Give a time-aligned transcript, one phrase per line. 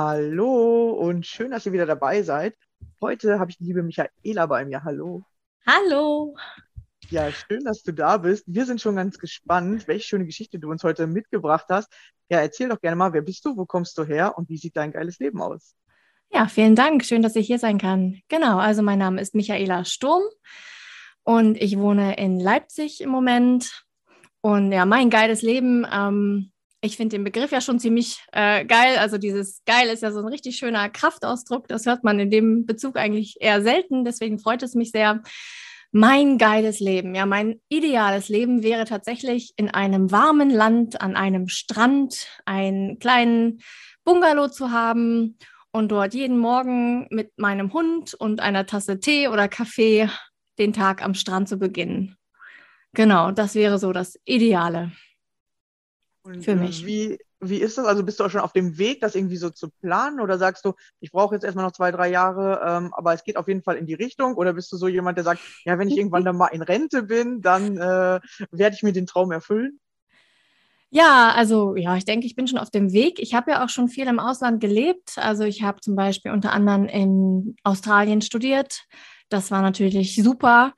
[0.00, 2.54] Hallo und schön, dass ihr wieder dabei seid.
[3.00, 4.84] Heute habe ich die liebe Michaela bei mir.
[4.84, 5.24] Hallo.
[5.66, 6.36] Hallo.
[7.10, 8.44] Ja, schön, dass du da bist.
[8.46, 11.92] Wir sind schon ganz gespannt, welche schöne Geschichte du uns heute mitgebracht hast.
[12.28, 14.76] Ja, erzähl doch gerne mal, wer bist du, wo kommst du her und wie sieht
[14.76, 15.74] dein geiles Leben aus?
[16.30, 17.04] Ja, vielen Dank.
[17.04, 18.20] Schön, dass ich hier sein kann.
[18.28, 20.22] Genau, also mein Name ist Michaela Sturm
[21.24, 23.84] und ich wohne in Leipzig im Moment.
[24.42, 28.98] Und ja, mein geiles Leben, ähm, ich finde den Begriff ja schon ziemlich äh, geil.
[28.98, 31.66] Also dieses geil ist ja so ein richtig schöner Kraftausdruck.
[31.68, 34.04] Das hört man in dem Bezug eigentlich eher selten.
[34.04, 35.22] Deswegen freut es mich sehr.
[35.90, 41.48] Mein geiles Leben, ja, mein ideales Leben wäre tatsächlich in einem warmen Land an einem
[41.48, 43.62] Strand einen kleinen
[44.04, 45.38] Bungalow zu haben
[45.72, 50.10] und dort jeden Morgen mit meinem Hund und einer Tasse Tee oder Kaffee
[50.58, 52.16] den Tag am Strand zu beginnen.
[52.92, 54.92] Genau, das wäre so das Ideale.
[56.28, 56.84] Und Für äh, mich.
[56.84, 57.86] Wie, wie ist das?
[57.86, 60.20] Also bist du auch schon auf dem Weg, das irgendwie so zu planen?
[60.20, 63.38] Oder sagst du, ich brauche jetzt erstmal noch zwei, drei Jahre, ähm, aber es geht
[63.38, 64.34] auf jeden Fall in die Richtung?
[64.34, 67.04] Oder bist du so jemand, der sagt, ja, wenn ich irgendwann dann mal in Rente
[67.04, 69.80] bin, dann äh, werde ich mir den Traum erfüllen?
[70.90, 73.18] Ja, also ja, ich denke, ich bin schon auf dem Weg.
[73.20, 75.16] Ich habe ja auch schon viel im Ausland gelebt.
[75.16, 78.84] Also ich habe zum Beispiel unter anderem in Australien studiert.
[79.30, 80.74] Das war natürlich super,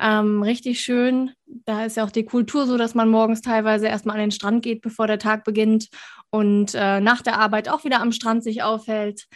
[0.00, 1.30] ähm, richtig schön.
[1.46, 4.62] Da ist ja auch die Kultur so, dass man morgens teilweise erstmal an den Strand
[4.62, 5.88] geht, bevor der Tag beginnt
[6.30, 9.26] und äh, nach der Arbeit auch wieder am Strand sich aufhält.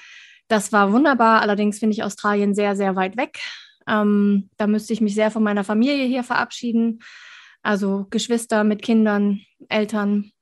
[0.49, 1.43] Das war wunderbar.
[1.43, 3.39] Allerdings finde ich Australien sehr, sehr weit weg.
[3.87, 7.01] Ähm, da müsste ich mich sehr von meiner Familie hier verabschieden.
[7.63, 10.33] Also Geschwister mit Kindern, Eltern.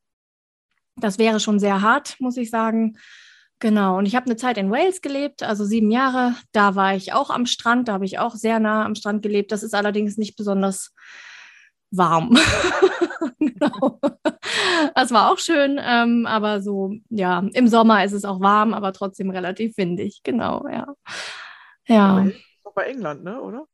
[0.97, 2.97] Das wäre schon sehr hart, muss ich sagen.
[3.59, 3.99] Genau.
[3.99, 6.35] Und ich habe eine Zeit in Wales gelebt, also sieben Jahre.
[6.53, 7.89] Da war ich auch am Strand.
[7.89, 9.51] Da habe ich auch sehr nah am Strand gelebt.
[9.51, 10.93] Das ist allerdings nicht besonders
[11.91, 12.37] warm.
[13.39, 13.99] genau.
[14.95, 18.93] Das war auch schön, ähm, aber so, ja, im Sommer ist es auch warm, aber
[18.93, 20.21] trotzdem relativ windig.
[20.23, 20.87] Genau, ja.
[21.87, 22.25] Ja.
[22.25, 23.67] Ist doch bei England, ne, oder?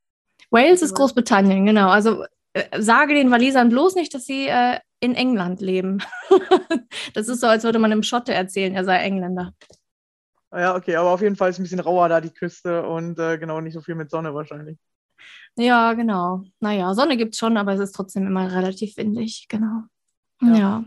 [0.50, 1.88] Wales ist Großbritannien, genau.
[1.88, 5.99] Also äh, sage den Walisern bloß nicht, dass sie äh, in England leben.
[7.14, 9.52] das ist so, als würde man einem Schotte erzählen, er sei Engländer.
[10.52, 13.37] Ja, okay, aber auf jeden Fall ist ein bisschen rauer da die Küste und äh,
[13.37, 14.78] genau nicht so viel mit Sonne wahrscheinlich.
[15.56, 16.44] Ja, genau.
[16.60, 19.82] Naja, Sonne gibt es schon, aber es ist trotzdem immer relativ windig, genau.
[20.40, 20.54] Ja.
[20.54, 20.84] ja.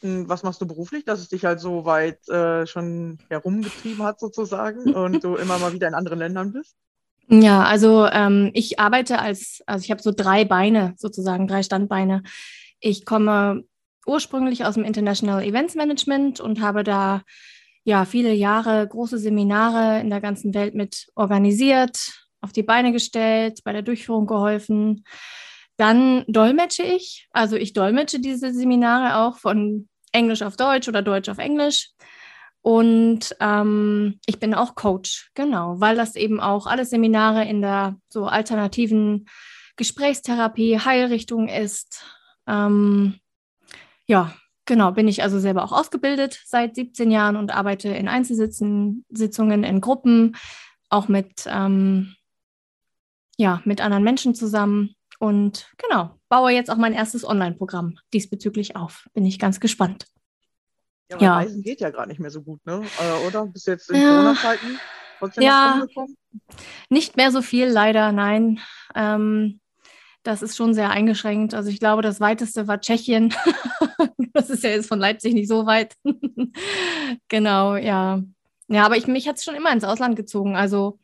[0.00, 4.20] Hm, Was machst du beruflich, dass es dich halt so weit äh, schon herumgetrieben hat
[4.20, 6.76] sozusagen und du immer mal wieder in anderen Ländern bist?
[7.28, 12.22] Ja, also ähm, ich arbeite als, also ich habe so drei Beine sozusagen, drei Standbeine.
[12.86, 13.64] Ich komme
[14.04, 17.22] ursprünglich aus dem International Events Management und habe da
[17.82, 21.98] ja viele Jahre große Seminare in der ganzen Welt mit organisiert,
[22.42, 25.06] auf die Beine gestellt, bei der Durchführung geholfen.
[25.78, 31.30] Dann dolmetsche ich, also ich dolmetsche diese Seminare auch von Englisch auf Deutsch oder Deutsch
[31.30, 31.88] auf Englisch.
[32.60, 37.96] Und ähm, ich bin auch Coach, genau, weil das eben auch alle Seminare in der
[38.10, 39.24] so alternativen
[39.76, 42.04] Gesprächstherapie, Heilrichtung ist.
[42.46, 43.18] Ähm,
[44.06, 44.34] ja,
[44.66, 49.04] genau, bin ich also selber auch ausgebildet seit 17 Jahren und arbeite in Einzelsitzungen,
[49.64, 50.36] in Gruppen,
[50.88, 52.14] auch mit, ähm,
[53.36, 54.94] ja, mit anderen Menschen zusammen.
[55.18, 59.06] Und genau, baue jetzt auch mein erstes Online-Programm diesbezüglich auf.
[59.14, 60.06] Bin ich ganz gespannt.
[61.10, 61.34] Ja, Ja.
[61.36, 62.82] Reisen geht ja gerade nicht mehr so gut, ne?
[63.00, 63.46] Äh, oder?
[63.46, 64.08] Bist du jetzt in Ja.
[64.08, 64.78] Corona-Zeiten
[65.38, 65.86] Ja.
[66.90, 68.60] Nicht mehr so viel, leider, nein.
[68.94, 69.60] Ähm,
[70.24, 71.54] das ist schon sehr eingeschränkt.
[71.54, 73.32] Also ich glaube, das weiteste war Tschechien.
[74.32, 75.94] das ist ja jetzt von Leipzig nicht so weit.
[77.28, 78.22] genau, ja.
[78.68, 80.56] Ja, aber ich, mich hat es schon immer ins Ausland gezogen.
[80.56, 80.98] Also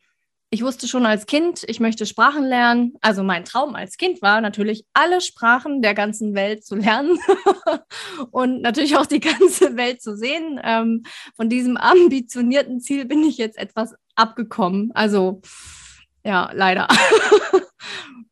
[0.49, 2.95] ich wusste schon als Kind, ich möchte Sprachen lernen.
[3.01, 7.17] Also mein Traum als Kind war natürlich, alle Sprachen der ganzen Welt zu lernen
[8.31, 10.59] und natürlich auch die ganze Welt zu sehen.
[10.63, 11.03] Ähm,
[11.35, 14.91] von diesem ambitionierten Ziel bin ich jetzt etwas abgekommen.
[14.95, 15.41] Also
[16.25, 16.87] ja, leider.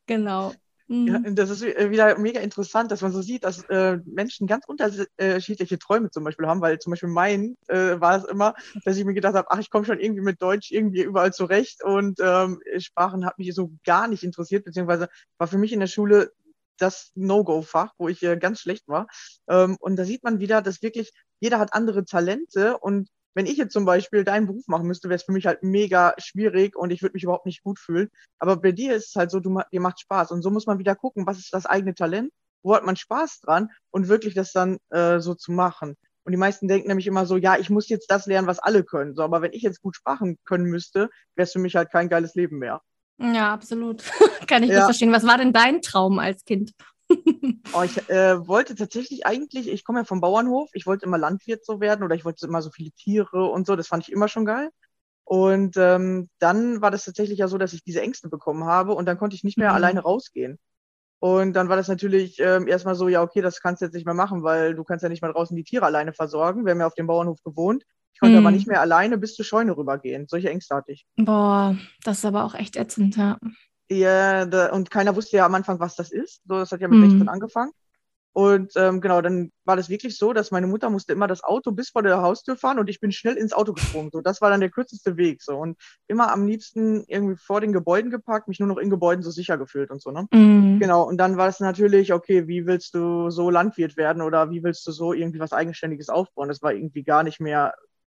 [0.07, 0.53] genau.
[0.89, 1.07] Mhm.
[1.07, 4.65] Ja, und das ist wieder mega interessant, dass man so sieht, dass äh, Menschen ganz
[4.67, 8.55] unterschiedliche Träume zum Beispiel haben, weil zum Beispiel mein äh, war es immer,
[8.85, 11.83] dass ich mir gedacht habe, ach, ich komme schon irgendwie mit Deutsch irgendwie überall zurecht
[11.83, 15.87] und ähm, Sprachen hat mich so gar nicht interessiert, beziehungsweise war für mich in der
[15.87, 16.31] Schule
[16.79, 19.07] das No-Go-Fach, wo ich äh, ganz schlecht war.
[19.47, 23.57] Ähm, und da sieht man wieder, dass wirklich jeder hat andere Talente und wenn ich
[23.57, 26.91] jetzt zum Beispiel deinen Beruf machen müsste, wäre es für mich halt mega schwierig und
[26.91, 28.09] ich würde mich überhaupt nicht gut fühlen.
[28.39, 30.31] Aber bei dir ist es halt so, du, dir macht Spaß.
[30.31, 32.31] Und so muss man wieder gucken, was ist das eigene Talent,
[32.63, 35.95] wo hat man Spaß dran und wirklich das dann äh, so zu machen.
[36.25, 38.83] Und die meisten denken nämlich immer so, ja, ich muss jetzt das lernen, was alle
[38.83, 39.15] können.
[39.15, 42.09] So, aber wenn ich jetzt gut Sprachen können müsste, wäre es für mich halt kein
[42.09, 42.81] geiles Leben mehr.
[43.17, 44.03] Ja, absolut.
[44.47, 44.77] Kann ich Ja.
[44.77, 45.11] das verstehen.
[45.11, 46.71] Was war denn dein Traum als Kind?
[47.71, 51.63] Oh, ich äh, wollte tatsächlich eigentlich, ich komme ja vom Bauernhof, ich wollte immer Landwirt
[51.63, 54.27] so werden oder ich wollte immer so viele Tiere und so, das fand ich immer
[54.27, 54.69] schon geil.
[55.23, 59.05] Und ähm, dann war das tatsächlich ja so, dass ich diese Ängste bekommen habe und
[59.05, 59.75] dann konnte ich nicht mehr Mhm.
[59.75, 60.57] alleine rausgehen.
[61.19, 64.05] Und dann war das natürlich ähm, erstmal so, ja, okay, das kannst du jetzt nicht
[64.05, 66.65] mehr machen, weil du kannst ja nicht mal draußen die Tiere alleine versorgen.
[66.65, 67.83] Wir haben ja auf dem Bauernhof gewohnt.
[68.13, 68.45] Ich konnte Mhm.
[68.47, 70.27] aber nicht mehr alleine bis zur Scheune rübergehen.
[70.27, 71.05] Solche Ängste hatte ich.
[71.17, 73.37] Boah, das ist aber auch echt ätzend, ja.
[73.91, 76.41] Ja, da, und keiner wusste ja am Anfang, was das ist.
[76.47, 77.09] So, das hat ja mit Mhm.
[77.09, 77.71] 16 angefangen.
[78.31, 81.71] Und ähm, genau, dann war das wirklich so, dass meine Mutter musste immer das Auto
[81.71, 84.11] bis vor der Haustür fahren und ich bin schnell ins Auto gesprungen.
[84.13, 85.41] So, das war dann der kürzeste Weg.
[85.41, 85.77] So und
[86.07, 89.57] immer am liebsten irgendwie vor den Gebäuden geparkt, mich nur noch in Gebäuden so sicher
[89.57, 90.11] gefühlt und so.
[90.11, 90.27] Ne?
[90.31, 90.79] Mhm.
[90.79, 91.03] Genau.
[91.03, 94.85] Und dann war es natürlich, okay, wie willst du so Landwirt werden oder wie willst
[94.85, 96.49] du so irgendwie was Eigenständiges aufbauen?
[96.49, 97.73] Das war irgendwie gar nicht mehr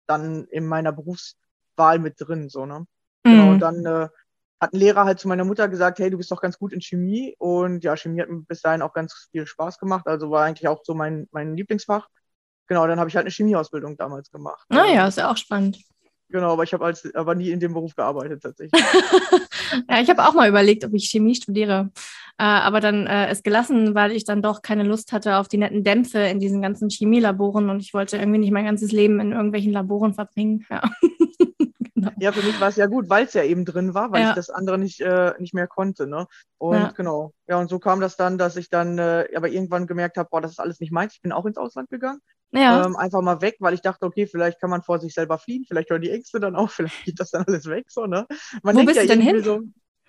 [0.07, 2.49] dann in meiner Berufswahl mit drin.
[2.49, 2.85] So ne.
[3.23, 3.49] Genau, Mhm.
[3.51, 4.09] und dann äh,
[4.61, 6.81] hat ein Lehrer halt zu meiner Mutter gesagt, hey, du bist doch ganz gut in
[6.81, 7.35] Chemie.
[7.39, 10.05] Und ja, Chemie hat mir bis dahin auch ganz viel Spaß gemacht.
[10.05, 12.07] Also war eigentlich auch so mein, mein Lieblingsfach.
[12.67, 14.65] Genau, dann habe ich halt eine Chemieausbildung damals gemacht.
[14.69, 15.79] Naja, ist ja auch spannend.
[16.29, 18.81] Genau, aber ich habe als aber nie in dem Beruf gearbeitet tatsächlich.
[19.89, 21.91] ja, ich habe auch mal überlegt, ob ich Chemie studiere,
[22.37, 25.57] äh, aber dann äh, es gelassen, weil ich dann doch keine Lust hatte auf die
[25.57, 29.33] netten Dämpfe in diesen ganzen Chemielaboren und ich wollte irgendwie nicht mein ganzes Leben in
[29.33, 30.65] irgendwelchen Laboren verbringen.
[30.69, 30.83] Ja.
[32.01, 32.11] genau.
[32.19, 34.29] Ja, für mich war es ja gut, weil es ja eben drin war, weil Ja.
[34.29, 36.07] ich das andere nicht, äh, nicht mehr konnte.
[36.07, 36.27] Ne?
[36.57, 36.87] Und Ja.
[36.89, 40.29] genau, ja, und so kam das dann, dass ich dann äh, aber irgendwann gemerkt habe,
[40.29, 41.13] boah, das ist alles nicht meins.
[41.15, 42.19] Ich bin auch ins Ausland gegangen.
[42.53, 42.85] Ja.
[42.85, 45.63] Ähm, einfach mal weg, weil ich dachte, okay, vielleicht kann man vor sich selber fliehen,
[45.65, 47.85] vielleicht hören die Ängste dann auf, vielleicht geht das dann alles weg.
[47.89, 48.27] So, ne?
[48.63, 49.59] Man Wo bist ja du denn irgendwie so,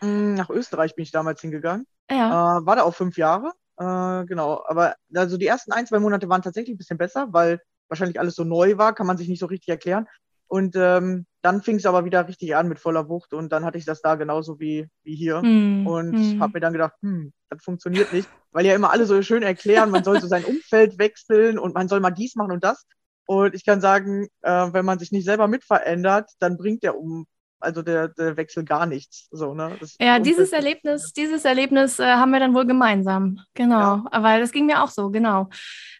[0.00, 1.86] mh, nach Österreich bin ich damals hingegangen.
[2.10, 2.58] ja.
[2.58, 3.52] Äh, war da auch fünf Jahre.
[3.78, 7.60] Äh, genau, aber also die ersten ein, zwei Monate waren tatsächlich ein bisschen besser, weil
[7.88, 10.06] wahrscheinlich alles so neu war, kann man sich nicht so richtig erklären.
[10.52, 13.78] Und ähm, dann fing es aber wieder richtig an mit voller Wucht und dann hatte
[13.78, 15.40] ich das da genauso wie, wie hier.
[15.40, 16.40] Hm, Und hm.
[16.40, 19.90] habe mir dann gedacht, hm, das funktioniert nicht, weil ja immer alle so schön erklären,
[19.90, 22.84] man soll so sein Umfeld wechseln und man soll mal dies machen und das.
[23.24, 26.98] Und ich kann sagen, äh, wenn man sich nicht selber mit verändert, dann bringt der
[26.98, 27.24] um,
[27.58, 29.28] also der, der Wechsel gar nichts.
[29.30, 29.78] So, ne?
[29.80, 33.40] Das Ja, Umfeld- dieses Erlebnis, dieses Erlebnis äh, haben wir dann wohl gemeinsam.
[33.54, 35.48] Genau, weil das ging mir auch so, genau.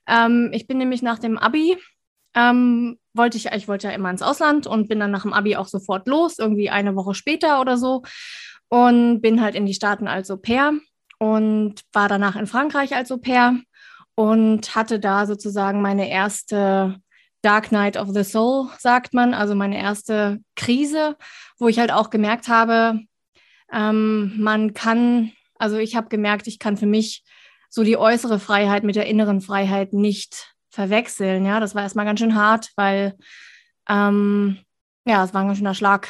[0.07, 1.79] Ähm, ich bin nämlich nach dem Abi,
[2.35, 5.57] ähm, wollte ich, ich wollte ja immer ins Ausland und bin dann nach dem Abi
[5.57, 8.03] auch sofort los, irgendwie eine Woche später oder so.
[8.69, 10.73] Und bin halt in die Staaten als Au pair
[11.19, 13.59] und war danach in Frankreich als Au pair.
[14.15, 16.97] und hatte da sozusagen meine erste
[17.43, 21.17] Dark Night of the Soul, sagt man, also meine erste Krise,
[21.59, 23.01] wo ich halt auch gemerkt habe,
[23.73, 27.25] ähm, man kann, also ich habe gemerkt, ich kann für mich
[27.69, 31.45] so die äußere Freiheit mit der inneren Freiheit nicht verwechseln.
[31.45, 33.17] Ja, das war erstmal ganz schön hart, weil
[33.89, 34.59] ähm,
[35.05, 36.09] ja, es war ein ganz schöner Schlag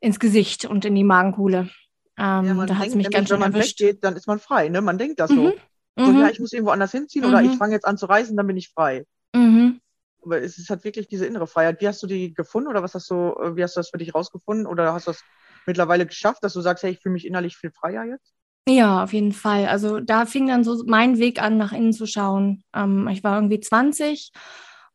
[0.00, 1.70] ins Gesicht und in die Magenkuhle.
[2.18, 3.80] Ähm, Ja, man da hat es mich ganz schön wenn man erwischt.
[3.80, 4.80] weggeht, dann ist man frei, ne?
[4.80, 5.36] Man denkt das Mhm.
[5.36, 5.58] so.
[5.98, 6.20] So, Mhm.
[6.20, 7.50] ja, ich muss irgendwo anders hinziehen oder Mhm.
[7.50, 9.04] ich fange jetzt an zu reisen, dann bin ich frei.
[9.34, 9.80] Mhm.
[10.22, 11.80] Aber es ist halt wirklich diese innere Freiheit.
[11.80, 13.98] Wie hast du die gefunden oder was hast du, äh, wie hast du das für
[13.98, 14.66] dich rausgefunden?
[14.66, 15.22] Oder hast du das
[15.66, 18.34] mittlerweile geschafft, dass du sagst, hey, ich fühle mich innerlich viel freier jetzt?
[18.68, 19.66] Ja, auf jeden Fall.
[19.66, 22.64] Also da fing dann so mein Weg an, nach innen zu schauen.
[22.74, 24.32] Ähm, ich war irgendwie 20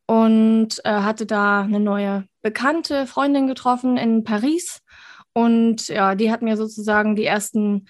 [0.06, 4.82] und äh, hatte da eine neue bekannte Freundin getroffen in Paris.
[5.32, 7.86] Und ja, die hat mir sozusagen die ersten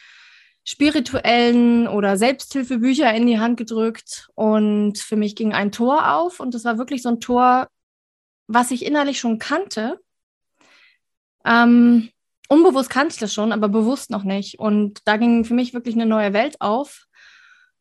[0.64, 4.28] spirituellen oder Selbsthilfebücher in die Hand gedrückt.
[4.36, 6.38] Und für mich ging ein Tor auf.
[6.38, 7.66] Und das war wirklich so ein Tor,
[8.46, 9.98] was ich innerlich schon kannte.
[11.44, 12.10] Ähm,
[12.52, 14.58] unbewusst kannte ich das schon, aber bewusst noch nicht.
[14.58, 17.06] Und da ging für mich wirklich eine neue Welt auf.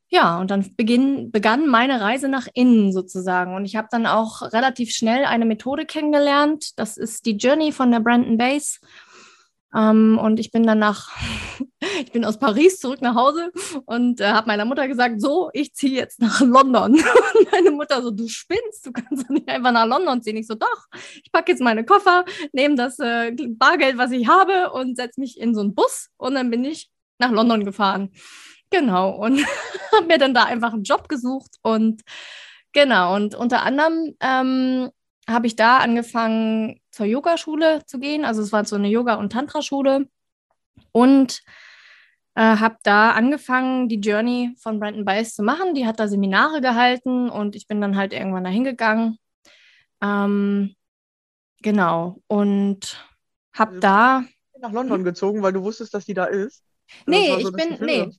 [0.07, 3.53] Ja, und dann beginn, begann meine Reise nach innen sozusagen.
[3.55, 6.79] Und ich habe dann auch relativ schnell eine Methode kennengelernt.
[6.79, 8.79] Das ist die Journey von der Brandon Base.
[9.75, 11.09] Ähm, und ich bin dann nach,
[12.03, 13.51] ich bin aus Paris zurück nach Hause
[13.85, 16.93] und äh, habe meiner Mutter gesagt, so, ich ziehe jetzt nach London.
[17.41, 20.37] Und meine Mutter so, du spinnst, du kannst doch nicht einfach nach London ziehen.
[20.37, 20.85] Ich so, doch,
[21.23, 25.39] ich packe jetzt meine Koffer, nehme das äh, Bargeld, was ich habe und setze mich
[25.39, 28.11] in so einen Bus und dann bin ich nach London gefahren.
[28.69, 29.45] Genau, und
[29.95, 32.01] habe mir dann da einfach einen Job gesucht und
[32.73, 34.89] genau, und unter anderem ähm,
[35.29, 38.25] habe ich da angefangen, zur Yogaschule zu gehen.
[38.25, 40.07] Also es war so eine Yoga- und Tantra-Schule.
[40.91, 41.41] Und
[42.35, 45.73] äh, habe da angefangen, die Journey von Brandon Bice zu machen.
[45.73, 49.17] Die hat da Seminare gehalten und ich bin dann halt irgendwann dahin gegangen.
[50.01, 50.75] Ähm,
[51.61, 52.17] genau.
[52.27, 53.05] Und
[53.53, 54.23] habe Also, da
[54.59, 56.63] Nach London gezogen, weil du wusstest, dass die da ist.
[57.07, 58.09] Also Nee, so ich bin, nee.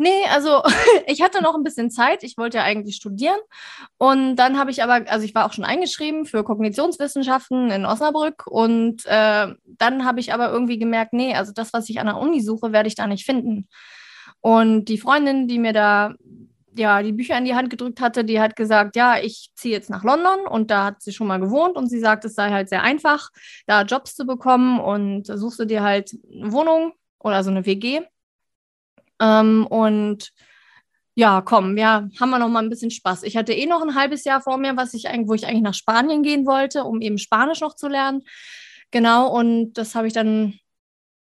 [0.00, 0.62] Nee, also
[1.06, 2.22] ich hatte noch ein bisschen Zeit.
[2.22, 3.38] Ich wollte ja eigentlich studieren.
[3.98, 8.46] Und dann habe ich aber, also ich war auch schon eingeschrieben für Kognitionswissenschaften in Osnabrück.
[8.46, 12.16] Und äh, dann habe ich aber irgendwie gemerkt, nee, also das, was ich an der
[12.16, 13.68] Uni suche, werde ich da nicht finden.
[14.40, 16.14] Und die Freundin, die mir da
[16.74, 19.90] ja die Bücher in die Hand gedrückt hatte, die hat gesagt, ja, ich ziehe jetzt
[19.90, 22.70] nach London und da hat sie schon mal gewohnt und sie sagt, es sei halt
[22.70, 23.28] sehr einfach,
[23.66, 28.00] da Jobs zu bekommen und suchst du dir halt eine Wohnung oder so eine WG.
[29.20, 30.32] Ähm, und
[31.14, 33.24] ja, komm, ja, haben wir noch mal ein bisschen Spaß.
[33.24, 35.74] Ich hatte eh noch ein halbes Jahr vor mir, was ich wo ich eigentlich nach
[35.74, 38.22] Spanien gehen wollte, um eben Spanisch noch zu lernen.
[38.90, 40.58] Genau, und das habe ich dann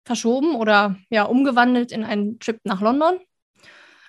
[0.06, 3.20] verschoben oder ja, umgewandelt in einen Trip nach London.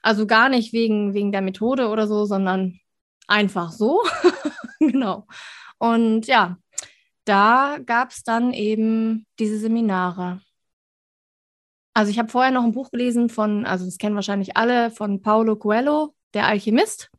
[0.03, 2.81] Also gar nicht wegen, wegen der Methode oder so, sondern
[3.29, 4.03] einfach so.
[4.79, 5.27] genau.
[5.79, 6.59] Und ja,
[7.25, 10.41] da gab es dann eben diese Seminare.
[11.97, 15.23] Also ich habe vorher noch ein Buch gelesen von, also das kennen wahrscheinlich alle, von
[15.23, 17.11] Paulo Coelho, der Alchemist.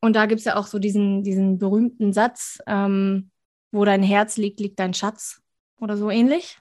[0.00, 3.30] Und da gibt es ja auch so diesen, diesen berühmten Satz, ähm,
[3.70, 5.40] wo dein Herz liegt, liegt dein Schatz
[5.78, 6.58] oder so ähnlich.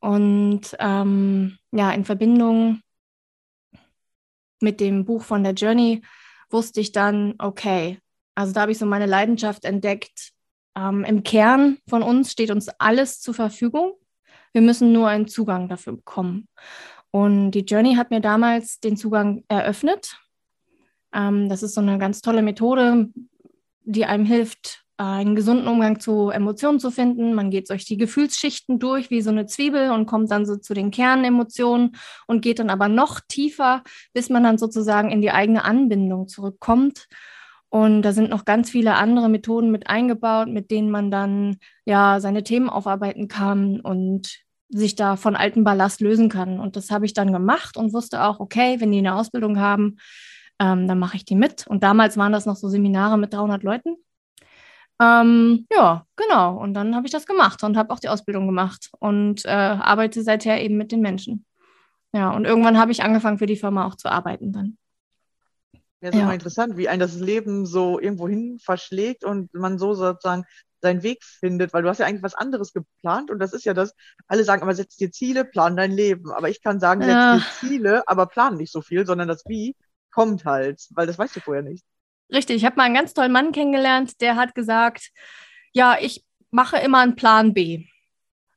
[0.00, 2.80] Und ähm, ja, in Verbindung
[4.62, 6.00] mit dem Buch von der Journey
[6.48, 7.98] wusste ich dann, okay,
[8.34, 10.32] also da habe ich so meine Leidenschaft entdeckt.
[10.74, 13.97] Ähm, Im Kern von uns steht uns alles zur Verfügung.
[14.58, 16.48] Wir müssen nur einen Zugang dafür bekommen.
[17.12, 20.18] Und die Journey hat mir damals den Zugang eröffnet.
[21.14, 23.08] Ähm, das ist so eine ganz tolle Methode,
[23.84, 27.34] die einem hilft, einen gesunden Umgang zu Emotionen zu finden.
[27.34, 30.74] Man geht durch die Gefühlsschichten durch wie so eine Zwiebel und kommt dann so zu
[30.74, 31.94] den Kernemotionen
[32.26, 37.06] und geht dann aber noch tiefer, bis man dann sozusagen in die eigene Anbindung zurückkommt.
[37.68, 42.18] Und da sind noch ganz viele andere Methoden mit eingebaut, mit denen man dann ja
[42.18, 46.60] seine Themen aufarbeiten kann und sich da von alten Ballast lösen kann.
[46.60, 49.96] Und das habe ich dann gemacht und wusste auch, okay, wenn die eine Ausbildung haben,
[50.60, 51.66] ähm, dann mache ich die mit.
[51.66, 53.96] Und damals waren das noch so Seminare mit 300 Leuten.
[55.00, 56.56] Ähm, ja, genau.
[56.56, 60.22] Und dann habe ich das gemacht und habe auch die Ausbildung gemacht und äh, arbeite
[60.22, 61.44] seither eben mit den Menschen.
[62.12, 64.76] Ja, und irgendwann habe ich angefangen, für die Firma auch zu arbeiten dann.
[66.00, 66.22] Ja, ist Ja.
[66.22, 70.44] immer interessant, wie ein das Leben so irgendwo hin verschlägt und man so sozusagen
[70.80, 73.74] seinen Weg findet, weil du hast ja eigentlich was anderes geplant und das ist ja
[73.74, 73.94] das,
[74.26, 76.30] alle sagen aber setz dir Ziele, plan dein Leben.
[76.32, 77.36] Aber ich kann sagen, setz Ja.
[77.36, 79.76] dir Ziele, aber plan nicht so viel, sondern das Wie
[80.10, 81.84] kommt halt, weil das weißt du vorher nicht.
[82.32, 85.10] Richtig, ich habe mal einen ganz tollen Mann kennengelernt, der hat gesagt,
[85.72, 87.86] ja, ich mache immer einen Plan B,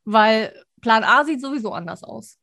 [0.06, 2.38] weil Plan A sieht sowieso anders aus.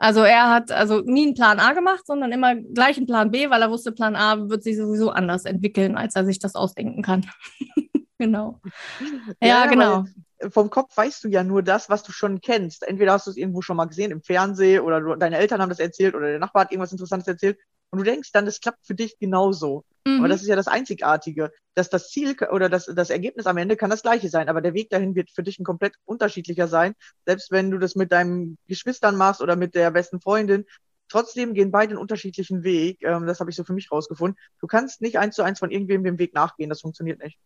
[0.00, 3.50] Also er hat also nie einen Plan A gemacht, sondern immer gleich einen Plan B,
[3.50, 7.02] weil er wusste, Plan A wird sich sowieso anders entwickeln, als er sich das ausdenken
[7.02, 7.26] kann.
[8.18, 8.60] genau.
[9.42, 10.04] Ja, genau.
[10.40, 12.82] weil Vom Kopf weißt du ja nur das, was du schon kennst.
[12.82, 15.68] Entweder hast du es irgendwo schon mal gesehen im Fernsehen oder du, deine Eltern haben
[15.68, 17.58] das erzählt oder der Nachbar hat irgendwas Interessantes erzählt.
[17.90, 19.84] Und du denkst dann, das klappt für dich genauso.
[20.06, 20.18] Mhm.
[20.18, 23.76] Aber das ist ja das Einzigartige, dass das Ziel oder das, das Ergebnis am Ende
[23.76, 26.94] kann das gleiche sein, aber der Weg dahin wird für dich ein komplett unterschiedlicher sein.
[27.24, 30.66] Selbst wenn du das mit deinen Geschwistern machst oder mit der besten Freundin,
[31.08, 33.02] trotzdem gehen beide einen unterschiedlichen Weg.
[33.02, 34.38] Ähm, das habe ich so für mich rausgefunden.
[34.60, 37.38] Du kannst nicht eins zu eins von irgendwem dem Weg nachgehen, das funktioniert nicht.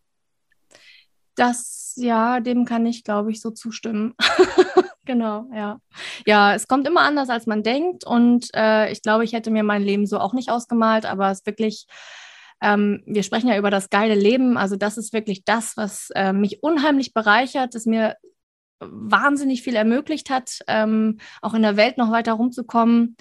[1.34, 4.14] Das, ja, dem kann ich, glaube ich, so zustimmen.
[5.04, 5.80] Genau, ja.
[6.26, 8.06] Ja, es kommt immer anders, als man denkt.
[8.06, 11.40] Und äh, ich glaube, ich hätte mir mein Leben so auch nicht ausgemalt, aber es
[11.40, 11.86] ist wirklich,
[12.60, 14.56] ähm, wir sprechen ja über das geile Leben.
[14.56, 18.16] Also das ist wirklich das, was äh, mich unheimlich bereichert, das mir
[18.78, 23.16] wahnsinnig viel ermöglicht hat, ähm, auch in der Welt noch weiter rumzukommen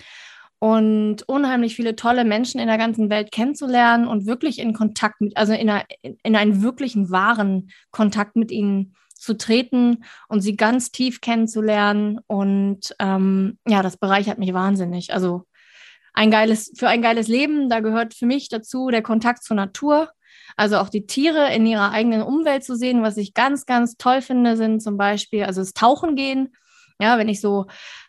[0.64, 5.36] und unheimlich viele tolle Menschen in der ganzen Welt kennenzulernen und wirklich in Kontakt mit,
[5.36, 10.92] also in, einer, in einen wirklichen wahren Kontakt mit ihnen zu treten und sie ganz
[10.92, 12.20] tief kennenzulernen.
[12.28, 15.16] Und ähm, ja, das bereichert mich wahnsinnig.
[15.16, 15.46] Also
[16.14, 20.12] ein geiles, für ein geiles Leben, da gehört für mich dazu der Kontakt zur Natur.
[20.58, 24.22] Also auch die Tiere in ihrer eigenen Umwelt zu sehen, was ich ganz, ganz toll
[24.22, 26.54] finde, sind zum Beispiel, also das Tauchen gehen.
[27.02, 27.66] Ja, wenn ich so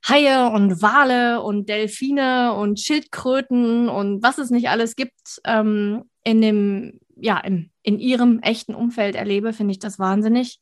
[0.07, 6.43] Haie und Wale und Delfine und Schildkröten und was es nicht alles gibt, ähm, in
[6.43, 10.61] dem, ja, im, in ihrem echten Umfeld erlebe, finde ich das wahnsinnig.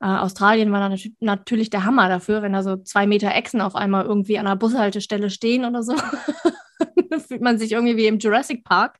[0.00, 4.04] Äh, Australien war natürlich der Hammer dafür, wenn da so zwei Meter Echsen auf einmal
[4.06, 5.94] irgendwie an einer Bushaltestelle stehen oder so.
[7.26, 8.98] fühlt man sich irgendwie wie im Jurassic Park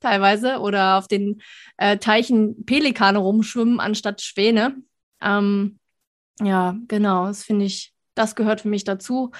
[0.00, 1.42] teilweise oder auf den
[1.76, 4.76] äh, Teichen Pelikane rumschwimmen anstatt Schwäne.
[5.20, 5.78] Ähm,
[6.40, 9.30] ja, genau, das finde ich, das gehört für mich dazu.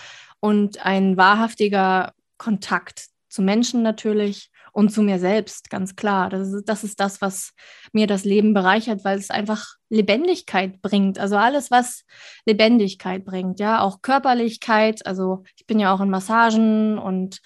[0.41, 6.29] Und ein wahrhaftiger Kontakt zu Menschen natürlich und zu mir selbst, ganz klar.
[6.29, 7.55] Das ist, das ist das, was
[7.93, 11.19] mir das Leben bereichert, weil es einfach Lebendigkeit bringt.
[11.19, 12.05] Also alles, was
[12.45, 15.07] Lebendigkeit bringt, ja, auch Körperlichkeit.
[15.07, 17.41] Also ich bin ja auch in Massagen und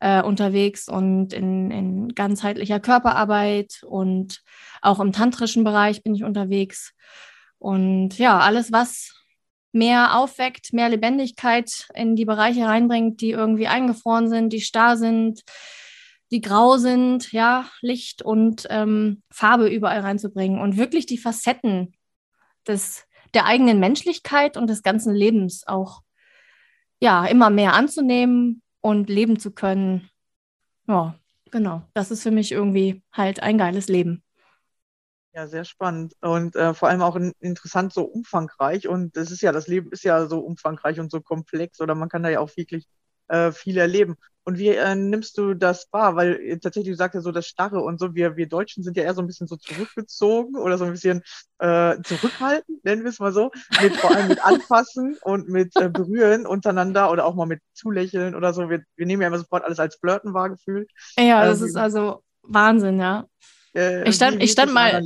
[0.00, 4.42] äh, unterwegs und in, in ganzheitlicher Körperarbeit und
[4.80, 6.94] auch im tantrischen Bereich bin ich unterwegs.
[7.58, 9.17] Und ja, alles, was
[9.78, 15.42] mehr aufweckt, mehr Lebendigkeit in die Bereiche reinbringt, die irgendwie eingefroren sind, die starr sind,
[16.30, 21.94] die grau sind, ja, Licht und ähm, Farbe überall reinzubringen und wirklich die Facetten
[22.66, 26.02] des, der eigenen Menschlichkeit und des ganzen Lebens auch
[27.00, 30.10] ja, immer mehr anzunehmen und leben zu können.
[30.86, 31.14] Ja,
[31.50, 31.82] genau.
[31.94, 34.22] Das ist für mich irgendwie halt ein geiles Leben.
[35.34, 38.88] Ja, sehr spannend und äh, vor allem auch in, interessant, so umfangreich.
[38.88, 42.08] Und das ist ja, das Leben ist ja so umfangreich und so komplex oder man
[42.08, 42.86] kann da ja auch wirklich
[43.28, 44.16] äh, viel erleben.
[44.44, 46.16] Und wie äh, nimmst du das wahr?
[46.16, 48.96] Weil äh, tatsächlich, du sagst ja so das Starre und so, wir, wir Deutschen sind
[48.96, 51.22] ja eher so ein bisschen so zurückgezogen oder so ein bisschen
[51.58, 53.50] äh, zurückhaltend, nennen wir es mal so,
[53.82, 58.34] mit vor allem mit Anfassen und mit äh, Berühren untereinander oder auch mal mit Zulächeln
[58.34, 58.70] oder so.
[58.70, 60.90] Wir, wir nehmen ja immer sofort alles als Flirten wahr gefühlt.
[61.18, 63.26] Ja, das Ähm, ist also Wahnsinn, ja.
[63.74, 65.02] Äh, Ich stand- ich stand mal-?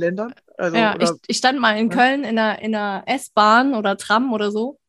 [0.57, 1.89] Also, ja, ich, oder, ich stand mal in.
[1.89, 4.79] Köln in einer, in einer S-Bahn oder Tram oder so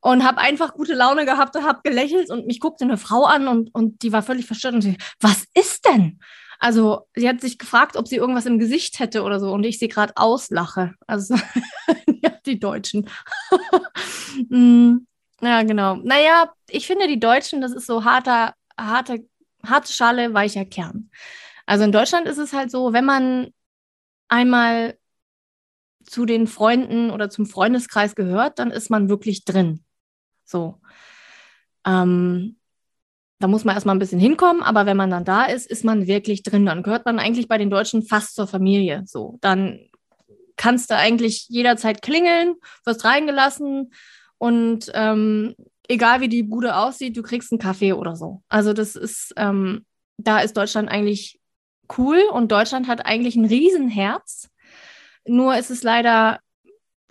[0.00, 3.46] und habe einfach gute Laune gehabt und habe gelächelt und mich guckte eine Frau an
[3.48, 6.18] und, und die war völlig verstört und sie, was ist denn?
[6.58, 9.78] Also sie hat sich gefragt, ob sie irgendwas im Gesicht hätte oder so und ich
[9.78, 10.94] sie gerade auslache.
[11.06, 11.34] Also
[12.22, 13.08] ja, die Deutschen.
[14.48, 15.06] Mm,
[15.42, 15.96] ja, genau.
[15.96, 19.26] Naja, ich finde die Deutschen, das ist so harter, harte,
[19.66, 21.10] harte Schale, weicher Kern.
[21.66, 23.48] Also in Deutschland ist es halt so, wenn man
[24.28, 24.96] einmal
[26.04, 29.84] zu den Freunden oder zum Freundeskreis gehört, dann ist man wirklich drin.
[30.44, 30.80] So.
[31.86, 32.56] Ähm,
[33.38, 36.06] da muss man erstmal ein bisschen hinkommen, aber wenn man dann da ist, ist man
[36.06, 36.66] wirklich drin.
[36.66, 39.02] Dann gehört man eigentlich bei den Deutschen fast zur Familie.
[39.06, 39.80] So, dann
[40.56, 43.92] kannst du eigentlich jederzeit klingeln, wirst reingelassen
[44.38, 45.56] und ähm,
[45.88, 48.42] egal wie die Bude aussieht, du kriegst einen Kaffee oder so.
[48.48, 49.84] Also das ist, ähm,
[50.18, 51.40] da ist Deutschland eigentlich
[51.96, 54.48] cool und Deutschland hat eigentlich ein Riesenherz.
[55.26, 56.40] Nur ist es leider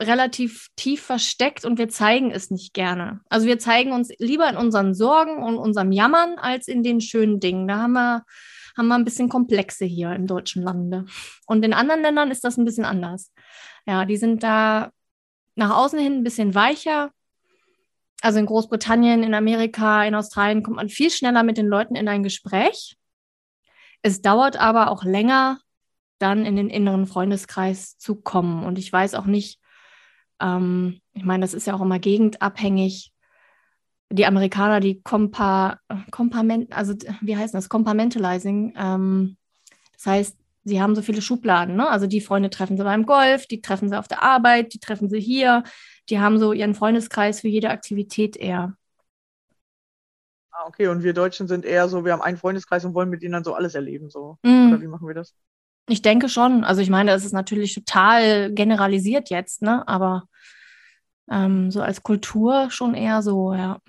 [0.02, 3.22] relativ tief versteckt und wir zeigen es nicht gerne.
[3.30, 7.40] Also wir zeigen uns lieber in unseren Sorgen und unserem Jammern als in den schönen
[7.40, 7.68] Dingen.
[7.68, 8.26] Da haben wir,
[8.76, 11.06] haben wir ein bisschen Komplexe hier im deutschen Lande.
[11.46, 13.32] Und in anderen Ländern ist das ein bisschen anders.
[13.86, 14.92] Ja, die sind da
[15.56, 17.12] nach außen hin ein bisschen weicher.
[18.22, 22.08] Also in Großbritannien, in Amerika, in Australien kommt man viel schneller mit den Leuten in
[22.08, 22.98] ein Gespräch.
[24.02, 25.60] Es dauert aber auch länger,
[26.20, 28.64] dann in den inneren Freundeskreis zu kommen.
[28.64, 29.60] Und ich weiß auch nicht,
[30.40, 33.12] ähm, ich meine, das ist ja auch immer gegendabhängig,
[34.10, 35.80] die Amerikaner, die Compa,
[36.12, 37.70] Compament, also wie heißt das?
[37.70, 38.74] Compartmentalizing.
[38.78, 39.38] Ähm,
[39.94, 41.76] das heißt, sie haben so viele Schubladen.
[41.76, 41.88] Ne?
[41.88, 45.10] Also die Freunde treffen sie beim Golf, die treffen sie auf der Arbeit, die treffen
[45.10, 45.64] sie hier.
[46.10, 48.76] Die haben so ihren Freundeskreis für jede Aktivität eher.
[50.62, 53.24] Ah, okay, und wir Deutschen sind eher so, wir haben einen Freundeskreis und wollen mit
[53.24, 54.10] ihnen dann so alles erleben.
[54.10, 54.38] So.
[54.44, 54.68] Mm.
[54.68, 55.34] Oder wie machen wir das?
[55.88, 56.64] Ich denke schon.
[56.64, 59.88] Also ich meine, das ist natürlich total generalisiert jetzt, ne?
[59.88, 60.24] Aber
[61.32, 63.80] ähm, so als Kultur schon eher so, ja.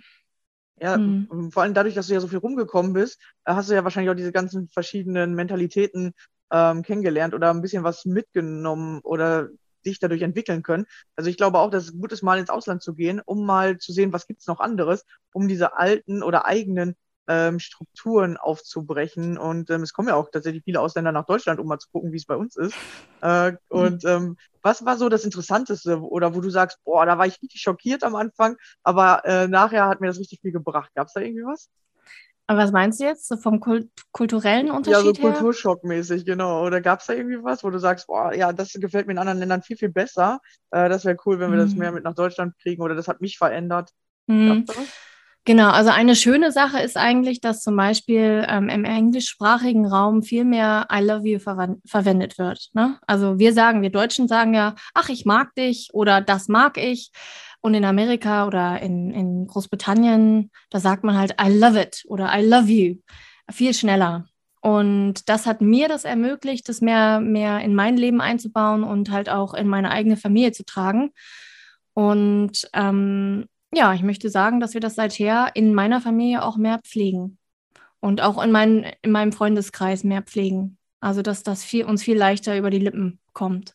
[0.81, 1.51] Ja, Hm.
[1.53, 4.11] vor allem dadurch, dass du ja so viel rumgekommen bist, äh, hast du ja wahrscheinlich
[4.11, 6.13] auch diese ganzen verschiedenen Mentalitäten
[6.51, 9.49] ähm, kennengelernt oder ein bisschen was mitgenommen oder
[9.83, 10.87] dich dadurch entwickeln können.
[11.17, 13.79] Also ich glaube auch, dass es gut ist, mal ins Ausland zu gehen, um mal
[13.79, 16.97] zu sehen, was gibt's noch anderes, um diese alten oder eigenen
[17.29, 19.39] ähm, Strukturen aufzubrechen.
[19.39, 22.13] Und ähm, es kommen ja auch tatsächlich viele Ausländer nach Deutschland, um mal zu gucken,
[22.13, 22.81] wie es bei uns ist.
[23.21, 27.27] Äh, und ähm, was war so das Interessanteste oder wo du sagst, boah, da war
[27.27, 30.91] ich richtig schockiert am Anfang, aber äh, nachher hat mir das richtig viel gebracht.
[30.95, 31.69] Gab's da irgendwie was?
[32.47, 33.29] Aber was meinst du jetzt?
[33.29, 35.21] So vom Kult kulturellen Ja, so Unterschied?
[35.21, 36.67] Kulturschockmäßig, genau.
[36.67, 39.39] Oder gab's da irgendwie was, wo du sagst, boah, ja, das gefällt mir in anderen
[39.39, 40.41] Ländern viel, viel besser.
[40.71, 41.79] Äh, das wäre cool, wenn wir das Mhm.
[41.79, 43.91] mehr mit nach Deutschland kriegen oder das hat mich verändert.
[44.29, 44.65] Hm.
[44.67, 44.77] Was?
[45.45, 50.45] Genau, also eine schöne Sache ist eigentlich, dass zum Beispiel ähm, im englischsprachigen Raum viel
[50.45, 52.69] mehr I love you verwendet wird.
[52.75, 52.99] Ne?
[53.09, 57.11] Also wir sagen, wir Deutschen sagen ja, ach, ich mag dich oder das mag ich.
[57.63, 62.31] Und in Amerika oder in, in Großbritannien, da sagt man halt I love it oder
[62.37, 62.97] I love you
[63.51, 64.27] viel schneller.
[64.61, 69.29] Und das hat mir das ermöglicht, das mehr, mehr in mein Leben einzubauen und halt
[69.29, 71.11] auch in meine eigene Familie zu tragen.
[71.95, 76.79] Und ähm, ja, ich möchte sagen, dass wir das seither in meiner Familie auch mehr
[76.85, 77.39] pflegen
[78.01, 80.79] und auch in, mein, in meinem Freundeskreis mehr pflegen.
[81.01, 83.75] Also, dass das viel, uns viel leichter über die Lippen kommt.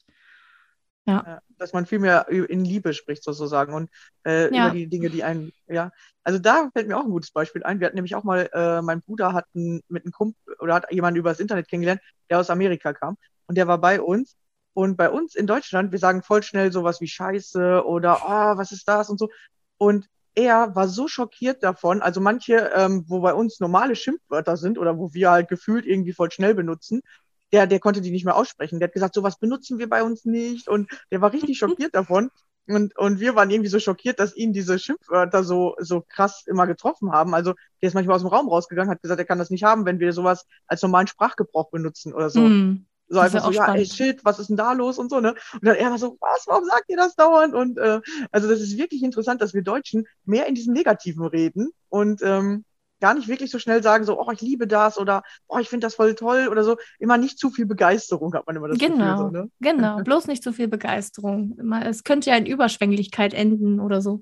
[1.08, 3.90] Ja, dass man viel mehr in Liebe spricht sozusagen und
[4.26, 4.68] äh, Ja.
[4.68, 5.92] über die Dinge, die einen, ja.
[6.24, 7.80] Also da fällt mir auch ein gutes Beispiel ein.
[7.80, 10.92] Wir hatten nämlich auch mal, äh, mein Bruder hat einen, mit einem Kumpel oder hat
[10.92, 13.18] jemanden über das Internet kennengelernt, der aus Amerika kam
[13.48, 14.36] und der war bei uns.
[14.74, 18.72] Und bei uns in Deutschland, wir sagen voll schnell sowas wie Scheiße oder oh, was
[18.72, 19.30] ist das und so.
[19.78, 24.78] Und er war so schockiert davon, also manche, ähm, wo bei uns normale Schimpfwörter sind
[24.78, 27.02] oder wo wir halt gefühlt irgendwie voll schnell benutzen,
[27.52, 28.80] der, der konnte die nicht mehr aussprechen.
[28.80, 30.68] Der hat gesagt, sowas benutzen wir bei uns nicht.
[30.68, 32.30] Und der war richtig schockiert davon.
[32.68, 36.68] Und, und wir waren irgendwie so schockiert, dass ihn diese Schimpfwörter so, so krass immer
[36.68, 37.34] getroffen haben.
[37.34, 39.86] Also der ist manchmal aus dem Raum rausgegangen, hat gesagt, er kann das nicht haben,
[39.86, 42.42] wenn wir sowas als normalen Sprachgebrauch benutzen oder so.
[42.42, 42.86] Hm.
[43.10, 43.94] So einfach so, auch ja, ey, spannend.
[43.94, 45.34] shit, was ist denn da los und so, ne?
[45.54, 47.54] Und dann er war so, was, warum sagt ihr das dauernd?
[47.54, 51.72] Und äh, also das ist wirklich interessant, dass wir Deutschen mehr in diesem Negativen reden
[51.88, 52.66] und ähm,
[53.00, 55.86] gar nicht wirklich so schnell sagen, so, oh, ich liebe das oder oh, ich finde
[55.86, 56.78] das voll toll oder so.
[57.00, 59.18] Immer nicht zu viel Begeisterung hat man immer das Genau, Gefühl.
[59.18, 59.52] So, ne?
[59.60, 59.98] genau.
[60.04, 61.58] Bloß nicht zu viel Begeisterung.
[61.84, 64.22] Es könnte ja in Überschwänglichkeit enden oder so.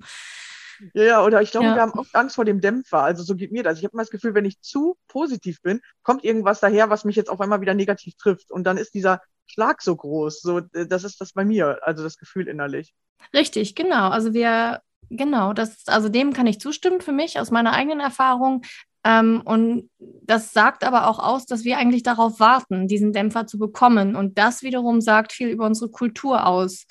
[0.93, 1.75] Ja, ja, oder ich glaube, Ja.
[1.75, 2.99] wir haben oft Angst vor dem Dämpfer.
[3.01, 3.77] Also so geht mir das.
[3.77, 7.15] Ich habe immer das Gefühl, wenn ich zu positiv bin, kommt irgendwas daher, was mich
[7.15, 8.51] jetzt auf einmal wieder negativ trifft.
[8.51, 10.41] Und dann ist dieser Schlag so groß.
[10.41, 12.93] So, äh, das ist das bei mir, also das Gefühl innerlich.
[13.33, 14.09] Richtig, genau.
[14.09, 18.63] Also wir, genau, das, also dem kann ich zustimmen für mich aus meiner eigenen Erfahrung.
[19.05, 23.59] Ähm, und das sagt aber auch aus, dass wir eigentlich darauf warten, diesen Dämpfer zu
[23.59, 24.15] bekommen.
[24.15, 26.87] Und das wiederum sagt viel über unsere Kultur aus.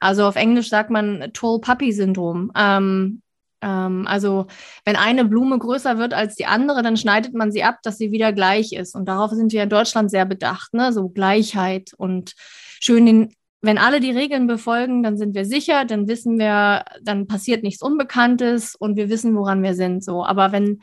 [0.00, 2.50] Also auf Englisch sagt man Tall Puppy Syndrom.
[2.56, 3.22] Ähm,
[3.60, 4.46] ähm, also
[4.84, 8.12] wenn eine Blume größer wird als die andere, dann schneidet man sie ab, dass sie
[8.12, 8.94] wieder gleich ist.
[8.94, 10.92] Und darauf sind wir in Deutschland sehr bedacht, ne?
[10.92, 12.34] So Gleichheit und
[12.80, 17.26] schön den wenn alle die Regeln befolgen, dann sind wir sicher, dann wissen wir, dann
[17.26, 20.04] passiert nichts Unbekanntes und wir wissen, woran wir sind.
[20.04, 20.80] So, aber wenn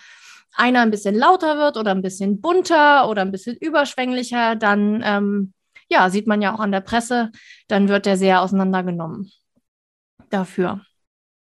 [0.56, 5.54] einer ein bisschen lauter wird oder ein bisschen bunter oder ein bisschen überschwänglicher, dann ähm,
[5.90, 7.32] ja, sieht man ja auch an der Presse,
[7.68, 9.32] dann wird der sehr auseinandergenommen
[10.30, 10.82] dafür.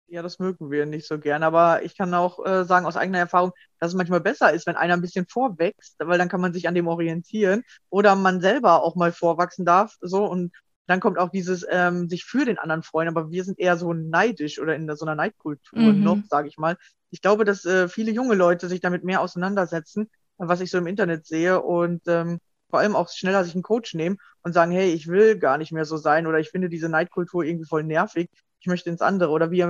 [0.07, 1.41] Ja, das mögen wir nicht so gern.
[1.41, 4.75] Aber ich kann auch äh, sagen aus eigener Erfahrung, dass es manchmal besser ist, wenn
[4.75, 8.83] einer ein bisschen vorwächst, weil dann kann man sich an dem orientieren oder man selber
[8.83, 9.95] auch mal vorwachsen darf.
[10.01, 10.51] So und
[10.87, 13.07] dann kommt auch dieses ähm, sich für den anderen freuen.
[13.07, 16.03] Aber wir sind eher so neidisch oder in so einer Neidkultur Mhm.
[16.03, 16.77] noch, sage ich mal.
[17.11, 20.87] Ich glaube, dass äh, viele junge Leute sich damit mehr auseinandersetzen, was ich so im
[20.87, 24.91] Internet sehe und ähm, vor allem auch schneller sich einen Coach nehmen und sagen, hey,
[24.91, 28.29] ich will gar nicht mehr so sein oder ich finde diese Neidkultur irgendwie voll nervig.
[28.59, 29.29] Ich möchte ins andere.
[29.31, 29.65] Oder wie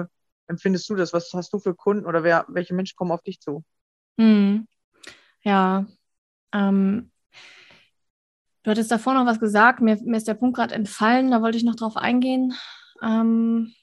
[0.48, 1.14] empfindest du das?
[1.14, 3.64] Was hast du für Kunden oder wer, welche Menschen kommen auf dich zu?
[4.18, 4.68] Hm.
[5.44, 5.88] Ja,
[6.54, 7.12] ähm,
[8.64, 11.58] du hattest davor noch was gesagt, mir, mir ist der Punkt gerade entfallen, da wollte
[11.58, 12.54] ich noch drauf eingehen.
[13.02, 13.74] Ähm,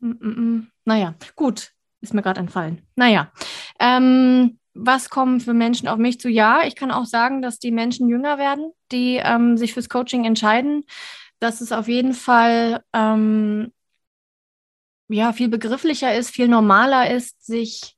[0.00, 0.70] mm, mm, mm.
[0.84, 2.82] naja, gut, ist mir gerade entfallen.
[2.96, 3.32] Naja,
[3.78, 6.28] ähm, was kommen für Menschen auf mich zu?
[6.28, 10.24] Ja, ich kann auch sagen, dass die Menschen jünger werden, die ähm, sich fürs Coaching
[10.24, 10.84] entscheiden,
[11.38, 13.72] dass es auf jeden Fall ähm,
[15.08, 17.93] ja viel begrifflicher ist, viel normaler ist, sich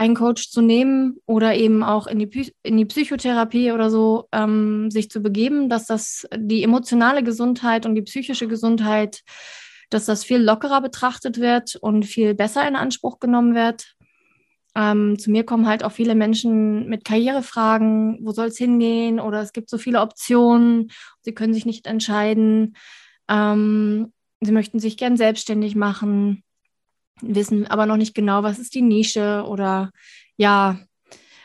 [0.00, 4.90] einen Coach zu nehmen oder eben auch in die, in die Psychotherapie oder so ähm,
[4.90, 9.20] sich zu begeben, dass das die emotionale Gesundheit und die psychische Gesundheit,
[9.90, 13.94] dass das viel lockerer betrachtet wird und viel besser in Anspruch genommen wird.
[14.74, 19.42] Ähm, zu mir kommen halt auch viele Menschen mit Karrierefragen, wo soll es hingehen oder
[19.42, 22.74] es gibt so viele Optionen, sie können sich nicht entscheiden,
[23.28, 26.42] ähm, sie möchten sich gern selbstständig machen
[27.22, 29.90] wissen aber noch nicht genau, was ist die Nische oder
[30.36, 30.78] ja,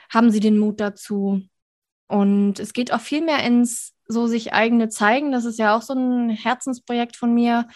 [0.09, 1.41] haben sie den Mut dazu.
[2.07, 5.31] Und es geht auch viel mehr ins so sich eigene zeigen.
[5.31, 7.67] Das ist ja auch so ein Herzensprojekt von mir.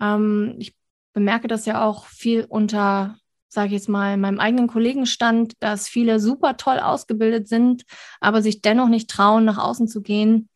[0.00, 0.74] Ähm, ich
[1.12, 3.16] bemerke das ja auch viel unter,
[3.48, 7.84] sage ich jetzt mal, meinem eigenen Kollegenstand, dass viele super toll ausgebildet sind,
[8.20, 10.48] aber sich dennoch nicht trauen, nach außen zu gehen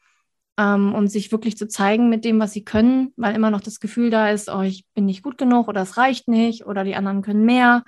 [0.58, 3.80] ähm, und sich wirklich zu zeigen mit dem, was sie können, weil immer noch das
[3.80, 6.94] Gefühl da ist, oh, ich bin nicht gut genug oder es reicht nicht oder die
[6.94, 7.84] anderen können mehr.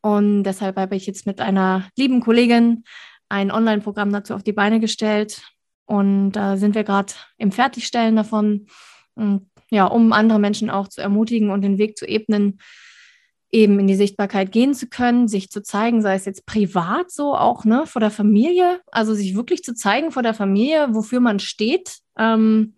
[0.00, 2.84] Und deshalb habe ich jetzt mit einer lieben Kollegin
[3.28, 5.42] ein Online-Programm dazu auf die Beine gestellt.
[5.86, 8.66] Und da sind wir gerade im Fertigstellen davon,
[9.14, 12.58] und, ja, um andere Menschen auch zu ermutigen und den Weg zu ebnen,
[13.54, 17.36] eben in die Sichtbarkeit gehen zu können, sich zu zeigen, sei es jetzt privat so
[17.36, 21.38] auch, ne, vor der Familie, also sich wirklich zu zeigen vor der Familie, wofür man
[21.38, 22.74] steht, ähm,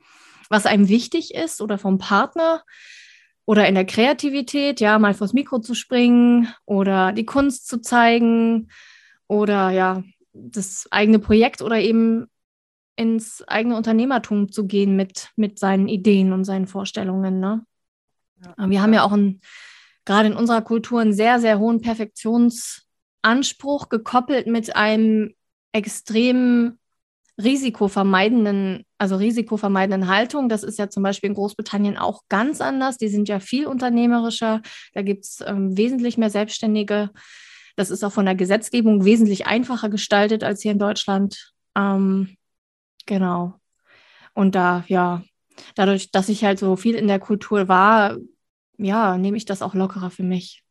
[0.51, 2.63] was einem wichtig ist oder vom Partner
[3.47, 8.69] oder in der Kreativität, ja, mal vors Mikro zu springen oder die Kunst zu zeigen
[9.29, 10.03] oder ja,
[10.35, 12.27] das eigene Projekt oder eben
[12.97, 17.41] ins eigene Unternehmertum zu gehen mit, mit seinen Ideen und seinen Vorstellungen.
[17.41, 17.65] Ne?
[18.45, 19.41] Ja, wir haben ja auch ein
[20.07, 25.35] gerade in unserer Kultur einen sehr, sehr hohen Perfektionsanspruch gekoppelt mit einem
[25.73, 26.79] extrem
[27.39, 30.49] risikovermeidenden, also risikovermeidenden Haltung.
[30.49, 32.97] Das ist ja zum Beispiel in Großbritannien auch ganz anders.
[32.97, 34.63] Die sind ja viel unternehmerischer.
[34.95, 37.11] Da gibt es ähm, wesentlich mehr Selbstständige.
[37.77, 41.53] Das ist auch von der Gesetzgebung wesentlich einfacher gestaltet als hier in Deutschland.
[41.77, 42.39] Ähm,
[43.05, 43.61] genau.
[44.33, 45.23] Und da, ja,
[45.75, 48.17] dadurch, dass ich halt so viel in der Kultur war,
[48.79, 50.65] ja, nehme ich das auch lockerer für mich.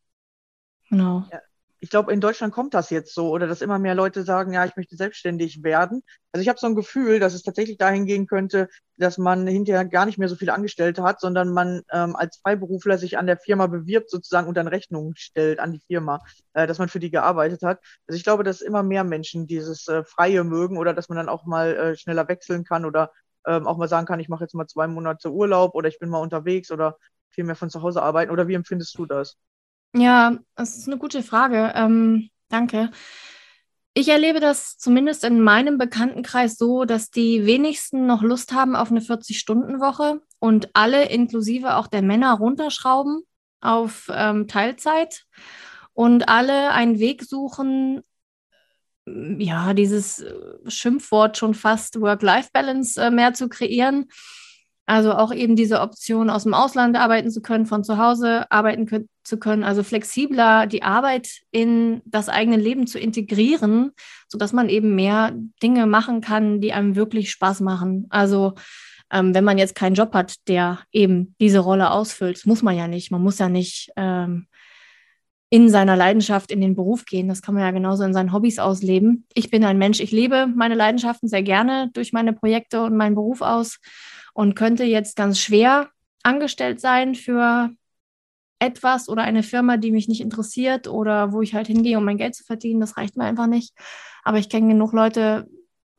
[0.90, 1.26] Genau.
[1.32, 1.40] Ja.
[1.82, 4.66] Ich glaube, in Deutschland kommt das jetzt so oder dass immer mehr Leute sagen, ja,
[4.66, 6.02] ich möchte selbstständig werden.
[6.32, 9.86] Also ich habe so ein Gefühl, dass es tatsächlich dahin gehen könnte, dass man hinterher
[9.86, 13.38] gar nicht mehr so viele Angestellte hat, sondern man ähm, als Freiberufler sich an der
[13.38, 17.12] Firma bewirbt sozusagen und dann Rechnungen stellt an die Firma, äh, dass man für die
[17.12, 17.80] gearbeitet hat.
[18.08, 21.30] Also ich glaube, dass immer mehr Menschen dieses äh, Freie mögen oder dass man dann
[21.30, 23.12] auch mal äh, schneller wechseln kann oder
[23.46, 26.10] ähm, auch mal sagen kann, ich mache jetzt mal zwei Monate Urlaub oder ich bin
[26.10, 26.98] mal unterwegs oder
[27.36, 28.32] viel mehr von zu Hause arbeiten?
[28.32, 29.38] Oder wie empfindest du das?
[29.94, 31.74] Ja, das ist eine gute Frage.
[31.76, 32.90] Ähm, danke.
[33.94, 38.92] Ich erlebe das zumindest in meinem Bekanntenkreis so, dass die wenigsten noch Lust haben auf
[38.92, 43.22] eine 40-Stunden-Woche und alle, inklusive auch der Männer, runterschrauben
[43.62, 45.26] auf ähm, Teilzeit
[45.94, 48.04] und alle einen Weg suchen,
[49.06, 50.34] ja, dieses äh,
[50.68, 54.10] Schimpfwort schon fast Work-Life-Balance äh, mehr zu kreieren
[54.86, 58.86] also auch eben diese Option, aus dem Ausland arbeiten zu können, von zu Hause arbeiten
[58.86, 63.92] können, zu können, also flexibler die Arbeit in das eigene Leben zu integrieren,
[64.28, 68.06] sodass man eben mehr Dinge machen kann, die einem wirklich Spaß machen.
[68.10, 68.54] Also
[69.12, 72.88] ähm, wenn man jetzt keinen Job hat, der eben diese Rolle ausfüllt, muss man ja
[72.88, 73.12] nicht.
[73.12, 74.48] Man muss ja nicht ähm,
[75.50, 77.28] in seiner Leidenschaft in den Beruf gehen.
[77.28, 79.26] Das kann man ja genauso in seinen Hobbys ausleben.
[79.34, 83.16] Ich bin ein Mensch, ich lebe meine Leidenschaften sehr gerne durch meine Projekte und meinen
[83.16, 83.80] Beruf aus
[84.36, 85.90] und könnte jetzt ganz schwer
[86.22, 87.70] angestellt sein für
[88.60, 92.18] etwas oder eine Firma, die mich nicht interessiert oder wo ich halt hingehe, um mein
[92.18, 92.82] Geld zu verdienen.
[92.82, 93.74] Das reicht mir einfach nicht.
[94.24, 95.48] Aber ich kenne genug Leute,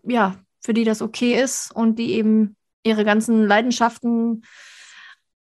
[0.02, 4.42] ja, für die das okay ist und die eben ihre ganzen Leidenschaften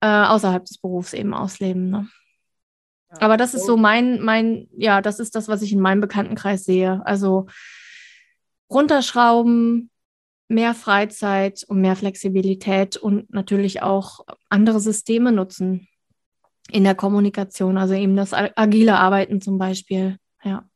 [0.01, 1.89] äh, außerhalb des Berufs eben ausleben.
[1.89, 2.07] Ne?
[3.11, 6.01] Ja, Aber das ist so mein, mein, ja, das ist das, was ich in meinem
[6.01, 7.01] Bekanntenkreis sehe.
[7.05, 7.47] Also
[8.69, 9.89] runterschrauben,
[10.47, 15.87] mehr Freizeit und mehr Flexibilität und natürlich auch andere Systeme nutzen
[16.69, 20.17] in der Kommunikation, also eben das agile Arbeiten zum Beispiel.
[20.43, 20.67] Ja.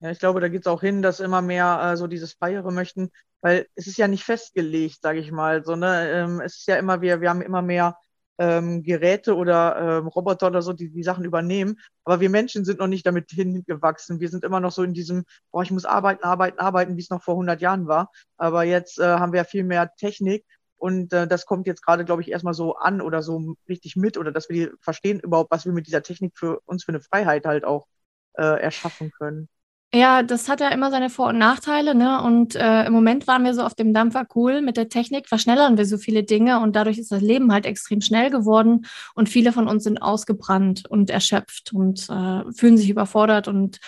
[0.00, 2.70] Ja, ich glaube, da geht es auch hin, dass immer mehr äh, so dieses Feiere
[2.70, 5.64] möchten, weil es ist ja nicht festgelegt, sage ich mal.
[5.64, 6.10] So, ne?
[6.12, 7.96] Ähm, es ist ja immer, wir, wir haben immer mehr
[8.38, 11.78] ähm, Geräte oder ähm, Roboter oder so, die die Sachen übernehmen.
[12.04, 14.20] Aber wir Menschen sind noch nicht damit hingewachsen.
[14.20, 17.10] Wir sind immer noch so in diesem, boah, ich muss arbeiten, arbeiten, arbeiten, wie es
[17.10, 18.10] noch vor 100 Jahren war.
[18.36, 20.44] Aber jetzt äh, haben wir ja viel mehr Technik
[20.78, 24.16] und äh, das kommt jetzt gerade, glaube ich, erstmal so an oder so richtig mit
[24.16, 27.46] oder dass wir verstehen überhaupt, was wir mit dieser Technik für uns für eine Freiheit
[27.46, 27.86] halt auch
[28.34, 29.48] äh, erschaffen können.
[29.94, 32.22] Ja, das hat ja immer seine Vor- und Nachteile, ne?
[32.22, 35.78] Und äh, im Moment waren wir so auf dem Dampfer cool mit der Technik, verschnellern
[35.78, 39.50] wir so viele Dinge und dadurch ist das Leben halt extrem schnell geworden und viele
[39.50, 43.78] von uns sind ausgebrannt und erschöpft und äh, fühlen sich überfordert und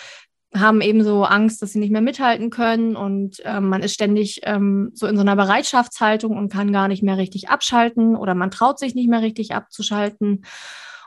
[0.55, 4.41] haben eben so Angst, dass sie nicht mehr mithalten können und ähm, man ist ständig
[4.43, 8.49] ähm, so in so einer Bereitschaftshaltung und kann gar nicht mehr richtig abschalten oder man
[8.49, 10.45] traut sich nicht mehr richtig abzuschalten.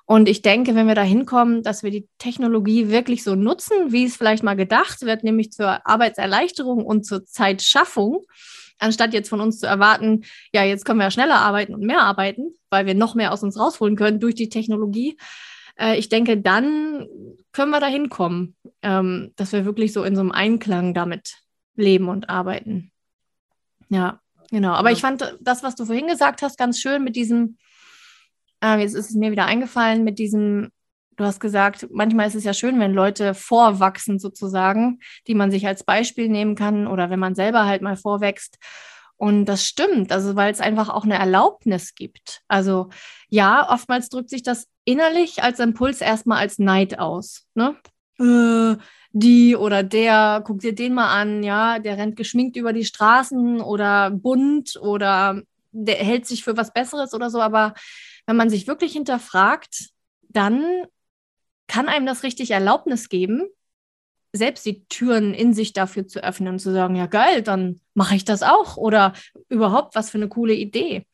[0.07, 4.05] Und ich denke, wenn wir da hinkommen, dass wir die Technologie wirklich so nutzen, wie
[4.05, 8.21] es vielleicht mal gedacht wird, nämlich zur Arbeitserleichterung und zur Zeitschaffung,
[8.79, 12.03] anstatt jetzt von uns zu erwarten, ja, jetzt können wir ja schneller arbeiten und mehr
[12.03, 15.17] arbeiten, weil wir noch mehr aus uns rausholen können durch die Technologie,
[15.79, 17.07] äh, ich denke, dann
[17.53, 21.37] können wir da hinkommen, ähm, dass wir wirklich so in so einem Einklang damit
[21.77, 22.93] leben und arbeiten.
[23.89, 24.73] Ja, genau.
[24.73, 24.97] Aber ja.
[24.97, 27.59] ich fand das, was du vorhin gesagt hast, ganz schön mit diesem,
[28.65, 30.71] äh, jetzt ist es mir wieder eingefallen, mit diesem,
[31.17, 35.67] du hast gesagt, manchmal ist es ja schön, wenn Leute vorwachsen sozusagen, die man sich
[35.67, 38.59] als Beispiel nehmen kann oder wenn man selber halt mal vorwächst.
[39.17, 42.43] Und das stimmt, also weil es einfach auch eine Erlaubnis gibt.
[42.49, 42.89] Also
[43.29, 47.47] ja, oftmals drückt sich das innerlich als Impuls erstmal als Neid aus.
[47.55, 47.77] Ne?
[48.19, 48.77] Äh,
[49.13, 53.61] die oder der, guck dir den mal an, ja, der rennt geschminkt über die Straßen
[53.61, 57.41] oder bunt oder der hält sich für was Besseres oder so.
[57.41, 57.75] Aber
[58.27, 59.91] wenn man sich wirklich hinterfragt,
[60.23, 60.85] dann
[61.67, 63.49] kann einem das richtig Erlaubnis geben,
[64.33, 68.17] selbst die Türen in sich dafür zu öffnen und zu sagen, ja geil, dann mache
[68.17, 69.13] ich das auch oder
[69.49, 71.07] überhaupt was für eine coole Idee.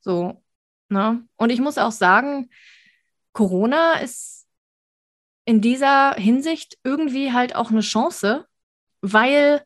[0.00, 0.42] So,
[0.88, 1.26] ne?
[1.36, 2.48] Und ich muss auch sagen,
[3.32, 4.46] Corona ist
[5.44, 8.46] in dieser Hinsicht irgendwie halt auch eine Chance,
[9.00, 9.62] weil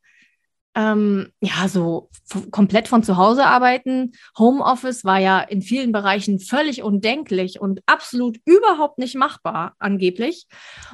[0.76, 2.10] ähm, ja, so
[2.50, 4.12] komplett von zu Hause arbeiten.
[4.38, 10.46] Homeoffice war ja in vielen Bereichen völlig undenklich und absolut überhaupt nicht machbar, angeblich.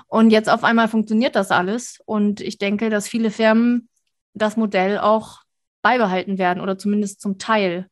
[0.06, 1.98] Und jetzt auf einmal funktioniert das alles.
[2.06, 3.88] Und ich denke, dass viele Firmen
[4.34, 5.40] das Modell auch
[5.82, 7.88] beibehalten werden oder zumindest zum Teil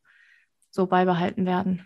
[0.69, 1.85] so beibehalten werden.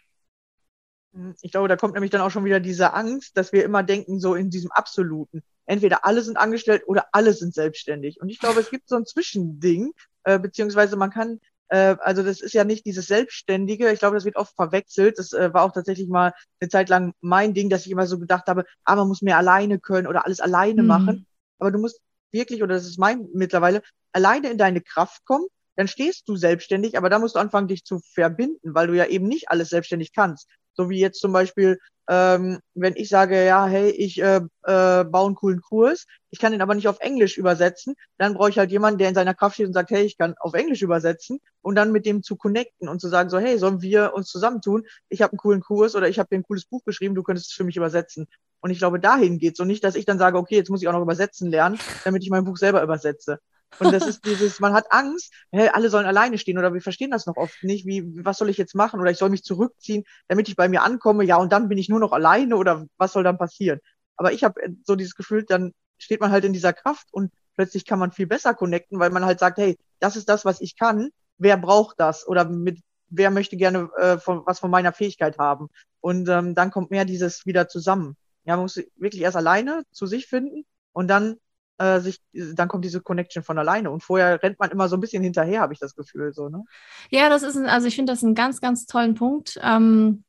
[1.42, 4.20] Ich glaube, da kommt nämlich dann auch schon wieder diese Angst, dass wir immer denken,
[4.20, 5.42] so in diesem Absoluten.
[5.66, 8.22] Entweder alle sind angestellt oder alle sind selbstständig.
[8.22, 9.92] Und ich glaube, es gibt so ein Zwischending,
[10.24, 13.92] äh, beziehungsweise man kann, äh, also das ist ja nicht dieses Selbstständige.
[13.92, 15.18] Ich glaube, das wird oft verwechselt.
[15.18, 18.20] Das äh, war auch tatsächlich mal eine Zeit lang mein Ding, dass ich immer so
[18.20, 20.88] gedacht habe, ah, man muss mehr alleine können oder alles alleine mhm.
[20.88, 21.28] machen.
[21.60, 22.02] Aber du musst
[22.32, 26.98] wirklich, oder das ist mein mittlerweile, alleine in deine Kraft kommen dann stehst du selbstständig,
[26.98, 30.14] aber da musst du anfangen, dich zu verbinden, weil du ja eben nicht alles selbstständig
[30.14, 30.50] kannst.
[30.76, 35.26] So wie jetzt zum Beispiel, ähm, wenn ich sage, ja, hey, ich äh, äh, baue
[35.26, 38.72] einen coolen Kurs, ich kann den aber nicht auf Englisch übersetzen, dann brauche ich halt
[38.72, 41.76] jemanden, der in seiner Kraft steht und sagt, hey, ich kann auf Englisch übersetzen und
[41.76, 44.86] dann mit dem zu connecten und zu sagen, so, hey, sollen wir uns zusammentun?
[45.10, 47.48] Ich habe einen coolen Kurs oder ich habe dir ein cooles Buch geschrieben, du könntest
[47.52, 48.28] es für mich übersetzen.
[48.62, 50.88] Und ich glaube, dahin geht's und nicht, dass ich dann sage, okay, jetzt muss ich
[50.88, 53.40] auch noch übersetzen lernen, damit ich mein Buch selber übersetze.
[53.80, 57.12] Und das ist dieses, man hat Angst, hey, alle sollen alleine stehen oder wir verstehen
[57.12, 57.86] das noch oft nicht.
[57.86, 59.00] Wie, was soll ich jetzt machen?
[59.00, 61.90] Oder ich soll mich zurückziehen, damit ich bei mir ankomme, ja, und dann bin ich
[61.90, 63.80] nur noch alleine oder was soll dann passieren?
[64.18, 67.86] Aber ich habe so dieses Gefühl, dann steht man halt in dieser Kraft und plötzlich
[67.86, 70.78] kann man viel besser connecten, weil man halt sagt, hey, das ist das, was ich
[70.78, 71.10] kann.
[71.38, 72.28] Wer braucht das?
[72.28, 75.70] Oder mit wer möchte gerne äh, von, was von meiner Fähigkeit haben?
[76.02, 78.16] Und ähm, dann kommt mehr dieses wieder zusammen.
[78.46, 81.38] Ja, man muss wirklich erst alleine zu sich finden und dann
[81.78, 83.92] äh, sich, dann kommt diese Connection von alleine.
[83.92, 86.34] Und vorher rennt man immer so ein bisschen hinterher, habe ich das Gefühl.
[86.34, 86.64] So, ne?
[87.10, 89.60] Ja, das ist, ein, also ich finde das einen ganz, ganz tollen Punkt.
[89.62, 90.24] Ähm,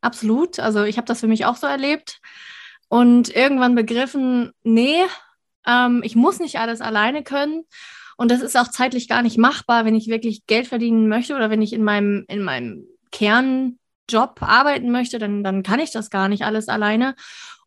[0.00, 0.58] absolut.
[0.58, 2.20] Also ich habe das für mich auch so erlebt.
[2.88, 5.02] Und irgendwann begriffen, nee,
[5.66, 7.64] ähm, ich muss nicht alles alleine können.
[8.16, 11.50] Und das ist auch zeitlich gar nicht machbar, wenn ich wirklich Geld verdienen möchte oder
[11.50, 16.28] wenn ich in meinem, in meinem Kernjob arbeiten möchte, dann, dann kann ich das gar
[16.28, 17.14] nicht alles alleine.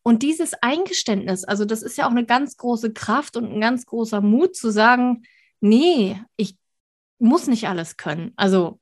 [0.04, 3.86] Und dieses Eingeständnis, also das ist ja auch eine ganz große Kraft und ein ganz
[3.86, 5.24] großer Mut zu sagen,
[5.62, 6.58] nee, ich
[7.20, 8.34] muss nicht alles können.
[8.36, 8.80] Also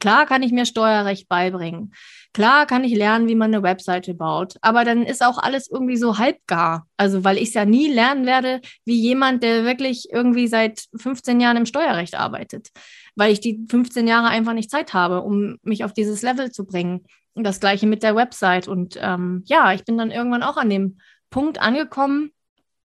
[0.00, 1.94] klar kann ich mir Steuerrecht beibringen.
[2.32, 4.56] Klar kann ich lernen, wie man eine Webseite baut.
[4.60, 6.86] Aber dann ist auch alles irgendwie so halbgar.
[6.96, 11.40] Also weil ich es ja nie lernen werde, wie jemand, der wirklich irgendwie seit 15
[11.40, 12.70] Jahren im Steuerrecht arbeitet.
[13.16, 16.64] Weil ich die 15 Jahre einfach nicht Zeit habe, um mich auf dieses Level zu
[16.64, 17.04] bringen.
[17.34, 18.68] Und das gleiche mit der Website.
[18.68, 20.98] Und ähm, ja, ich bin dann irgendwann auch an dem
[21.30, 22.30] Punkt angekommen,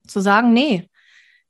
[0.08, 0.90] zu sagen, nee,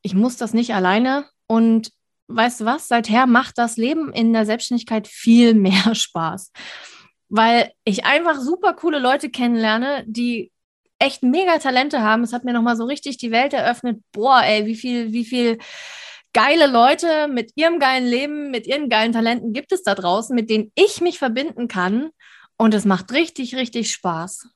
[0.02, 1.26] ich muss das nicht alleine.
[1.48, 1.92] Und
[2.28, 6.52] weißt du was, seither macht das Leben in der Selbstständigkeit viel mehr Spaß.
[7.30, 10.52] Weil ich einfach super coole Leute kennenlerne, die
[11.00, 12.24] echt mega Talente haben.
[12.24, 14.02] Es hat mir nochmal so richtig die Welt eröffnet.
[14.12, 15.58] Boah, ey, wie viel, wie viel
[16.34, 20.50] geile Leute mit ihrem geilen Leben, mit ihren geilen Talenten gibt es da draußen, mit
[20.50, 22.10] denen ich mich verbinden kann
[22.58, 24.50] und es macht richtig, richtig Spaß.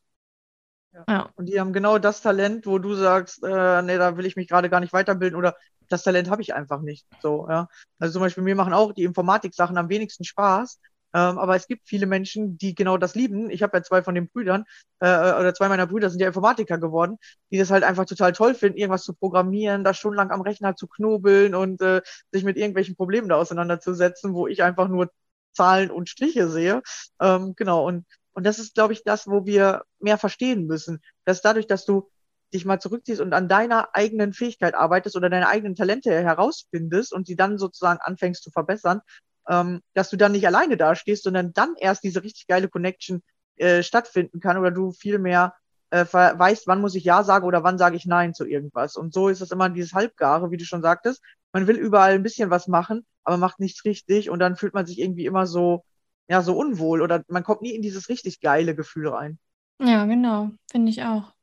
[0.94, 1.06] Ja.
[1.10, 1.30] ja.
[1.36, 4.48] Und die haben genau das Talent, wo du sagst, äh, nee, da will ich mich
[4.48, 5.56] gerade gar nicht weiterbilden oder
[5.90, 7.06] das Talent habe ich einfach nicht.
[7.22, 7.68] So, ja.
[8.00, 10.80] Also zum Beispiel mir machen auch die Informatik-Sachen am wenigsten Spaß,
[11.14, 13.50] Ähm, aber es gibt viele Menschen, die genau das lieben.
[13.50, 14.66] Ich habe ja zwei von den Brüdern,
[15.00, 17.18] äh, oder zwei meiner Brüder sind ja Informatiker geworden,
[17.52, 20.88] die das halt einfach total toll finden, irgendwas zu programmieren, da stundenlang am Rechner zu
[20.88, 22.02] knobeln und äh,
[22.32, 25.10] sich mit irgendwelchen Problemen da auseinanderzusetzen, wo ich einfach nur
[25.54, 26.82] Zahlen und Striche sehe.
[27.20, 31.02] Ähm, genau, und, und das ist, glaube ich, das, wo wir mehr verstehen müssen.
[31.26, 32.10] Dass dadurch, dass du
[32.54, 37.28] dich mal zurückziehst und an deiner eigenen Fähigkeit arbeitest oder deine eigenen Talente herausfindest und
[37.28, 39.02] sie dann sozusagen anfängst zu verbessern,
[39.50, 43.24] ähm, dass du dann nicht alleine dastehst, sondern dann erst diese richtig geile Connection
[43.58, 45.56] äh, stattfinden kann oder du viel mehr
[45.90, 48.96] äh, weißt, wann muss ich Ja sagen oder wann sage ich Nein zu irgendwas.
[48.96, 51.22] Und so ist es immer dieses Halbgare, wie du schon sagtest.
[51.54, 54.86] Man will überall ein bisschen was machen, aber macht nichts richtig und dann fühlt man
[54.86, 55.84] sich irgendwie immer so,
[56.28, 59.40] ja, so unwohl oder man kommt nie in dieses richtig geile Gefühl rein.
[59.80, 61.34] Ja, genau, finde ich auch.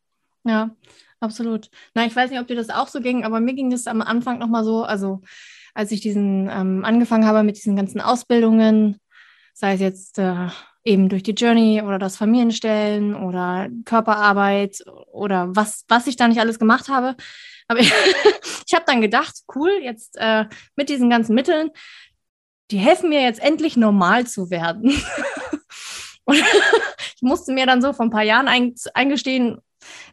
[0.44, 0.76] Ja,
[1.20, 1.70] absolut.
[1.94, 4.02] Na, ich weiß nicht, ob dir das auch so ging, aber mir ging es am
[4.02, 5.22] Anfang nochmal so, also
[5.74, 8.98] als ich diesen ähm, angefangen habe mit diesen ganzen Ausbildungen,
[9.52, 10.48] sei es jetzt äh,
[10.84, 16.40] eben durch die Journey oder das Familienstellen oder Körperarbeit oder was, was ich da nicht
[16.40, 17.16] alles gemacht habe.
[17.68, 17.92] Aber ich,
[18.66, 20.44] ich habe dann gedacht, cool, jetzt äh,
[20.76, 21.70] mit diesen ganzen Mitteln,
[22.70, 24.92] die helfen mir jetzt endlich normal zu werden.
[26.24, 26.36] Und
[27.16, 29.58] ich musste mir dann so vor ein paar Jahren ein, eingestehen,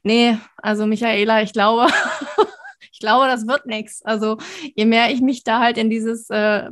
[0.03, 1.87] nee, also Michaela, ich glaube,
[3.01, 4.01] glaube, das wird nichts.
[4.03, 4.37] Also
[4.75, 6.69] je mehr ich mich da halt in dieses äh,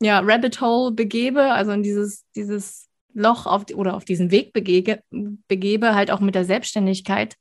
[0.00, 5.00] ja, Rabbit Hole begebe, also in dieses, dieses Loch auf, oder auf diesen Weg begebe,
[5.48, 7.36] begebe, halt auch mit der Selbstständigkeit,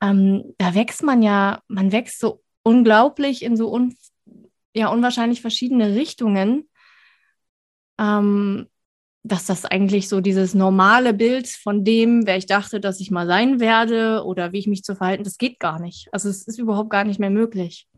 [0.00, 3.96] ähm, da wächst man ja, man wächst so unglaublich in so un,
[4.74, 6.68] ja, unwahrscheinlich verschiedene Richtungen.
[7.98, 8.68] Ähm,
[9.28, 13.26] dass das eigentlich so dieses normale Bild von dem, wer ich dachte, dass ich mal
[13.26, 16.08] sein werde oder wie ich mich zu verhalten, das geht gar nicht.
[16.12, 17.88] Also es ist überhaupt gar nicht mehr möglich.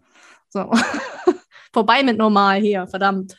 [0.49, 0.71] So.
[1.73, 3.37] Vorbei mit normal hier, verdammt.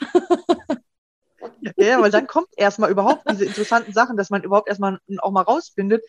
[1.77, 5.41] ja, weil dann kommt erstmal überhaupt diese interessanten Sachen, dass man überhaupt erstmal auch mal
[5.41, 6.03] rausfindet.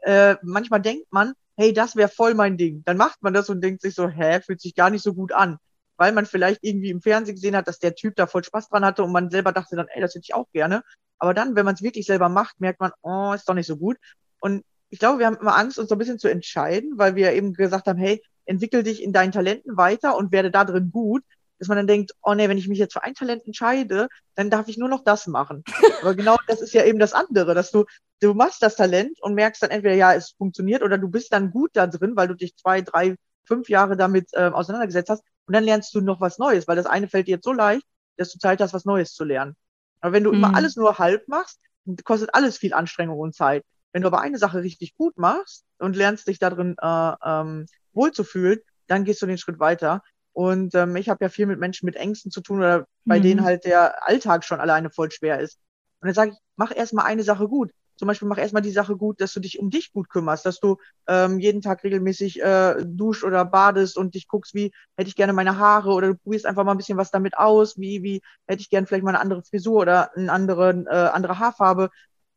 [0.00, 2.82] Äh, manchmal denkt man, hey, das wäre voll mein Ding.
[2.84, 5.32] Dann macht man das und denkt sich so, hä, fühlt sich gar nicht so gut
[5.32, 5.58] an.
[5.96, 8.84] Weil man vielleicht irgendwie im Fernsehen gesehen hat, dass der Typ da voll Spaß dran
[8.84, 10.82] hatte und man selber dachte dann, ey, das hätte ich auch gerne.
[11.18, 13.76] Aber dann, wenn man es wirklich selber macht, merkt man, oh, ist doch nicht so
[13.76, 13.96] gut.
[14.40, 17.32] Und ich glaube, wir haben immer Angst, uns so ein bisschen zu entscheiden, weil wir
[17.32, 21.22] eben gesagt haben, hey, entwickel dich in deinen Talenten weiter und werde da drin gut,
[21.58, 24.48] dass man dann denkt, oh nee, wenn ich mich jetzt für ein Talent entscheide, dann
[24.48, 25.64] darf ich nur noch das machen.
[26.02, 27.84] Aber genau das ist ja eben das andere, dass du,
[28.20, 31.50] du machst das Talent und merkst dann entweder, ja, es funktioniert oder du bist dann
[31.50, 35.54] gut da drin, weil du dich zwei, drei, fünf Jahre damit äh, auseinandergesetzt hast und
[35.54, 37.84] dann lernst du noch was Neues, weil das eine fällt dir jetzt so leicht,
[38.16, 39.56] dass du Zeit hast, was Neues zu lernen.
[40.00, 40.36] Aber wenn du mhm.
[40.36, 41.60] immer alles nur halb machst,
[42.04, 43.64] kostet alles viel Anstrengung und Zeit.
[43.92, 48.60] Wenn du aber eine Sache richtig gut machst und lernst dich darin äh, ähm, wohlzufühlen,
[48.86, 50.02] dann gehst du den Schritt weiter.
[50.32, 53.22] Und ähm, ich habe ja viel mit Menschen mit Ängsten zu tun oder bei mhm.
[53.22, 55.58] denen halt der Alltag schon alleine voll schwer ist.
[56.00, 58.96] Und dann sage ich, mach erstmal eine Sache gut zum Beispiel mach erstmal die Sache
[58.96, 60.76] gut, dass du dich um dich gut kümmerst, dass du
[61.08, 65.32] ähm, jeden Tag regelmäßig äh, duscht oder badest und dich guckst, wie hätte ich gerne
[65.32, 68.60] meine Haare oder du probierst einfach mal ein bisschen was damit aus, wie, wie hätte
[68.60, 71.90] ich gerne vielleicht mal eine andere Frisur oder eine andere, äh, andere Haarfarbe,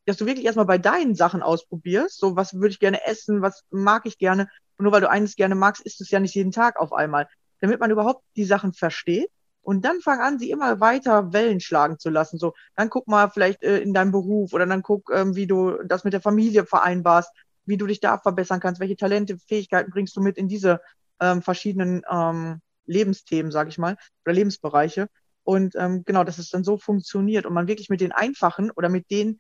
[0.05, 3.63] dass du wirklich erstmal bei deinen Sachen ausprobierst, so was würde ich gerne essen, was
[3.69, 4.49] mag ich gerne.
[4.77, 7.27] Und nur weil du eines gerne magst, ist es ja nicht jeden Tag auf einmal.
[7.59, 9.29] Damit man überhaupt die Sachen versteht
[9.61, 12.37] und dann fang an, sie immer weiter Wellen schlagen zu lassen.
[12.37, 15.77] So, dann guck mal vielleicht äh, in deinem Beruf oder dann guck, ähm, wie du
[15.85, 17.31] das mit der Familie vereinbarst,
[17.65, 20.81] wie du dich da verbessern kannst, welche Talente, Fähigkeiten bringst du mit in diese
[21.19, 25.07] ähm, verschiedenen ähm, Lebensthemen, sag ich mal, oder Lebensbereiche.
[25.43, 28.89] Und ähm, genau, dass es dann so funktioniert und man wirklich mit den einfachen oder
[28.89, 29.39] mit denen,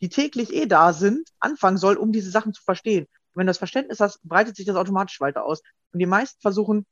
[0.00, 3.04] die täglich eh da sind, anfangen soll, um diese Sachen zu verstehen.
[3.04, 5.62] Und wenn du das Verständnis hast, breitet sich das automatisch weiter aus.
[5.92, 6.86] Und die meisten versuchen,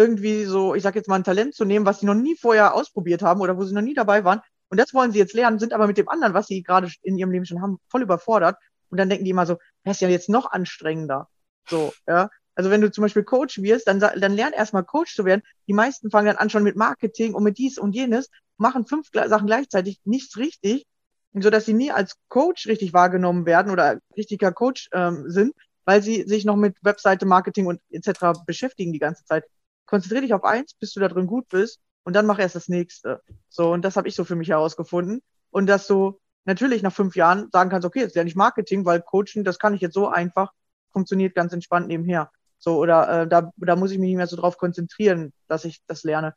[0.00, 2.74] irgendwie so, ich sag jetzt mal, ein Talent zu nehmen, was sie noch nie vorher
[2.74, 4.40] ausprobiert haben oder wo sie noch nie dabei waren.
[4.70, 7.18] Und das wollen sie jetzt lernen, sind aber mit dem anderen, was sie gerade in
[7.18, 8.56] ihrem Leben schon haben, voll überfordert.
[8.88, 11.28] Und dann denken die immer so, das ist ja jetzt noch anstrengender.
[11.68, 12.30] So, ja.
[12.54, 15.42] Also wenn du zum Beispiel Coach wirst, dann, dann lern erstmal Coach zu werden.
[15.68, 19.08] Die meisten fangen dann an schon mit Marketing und mit dies und jenes, machen fünf
[19.12, 20.86] Sachen gleichzeitig, nichts richtig,
[21.34, 26.02] so dass sie nie als Coach richtig wahrgenommen werden oder richtiger Coach ähm, sind, weil
[26.02, 28.40] sie sich noch mit Webseite, Marketing und etc.
[28.46, 29.44] beschäftigen die ganze Zeit
[29.90, 32.68] konzentriere dich auf eins, bis du da drin gut bist und dann mach erst das
[32.68, 33.20] nächste.
[33.48, 35.20] So, und das habe ich so für mich herausgefunden.
[35.50, 39.02] Und dass du natürlich nach fünf Jahren sagen kannst, okay, jetzt lerne ich Marketing, weil
[39.02, 40.52] Coaching, das kann ich jetzt so einfach,
[40.92, 42.30] funktioniert ganz entspannt nebenher.
[42.58, 45.80] So, oder äh, da, da muss ich mich nicht mehr so drauf konzentrieren, dass ich
[45.86, 46.34] das lerne.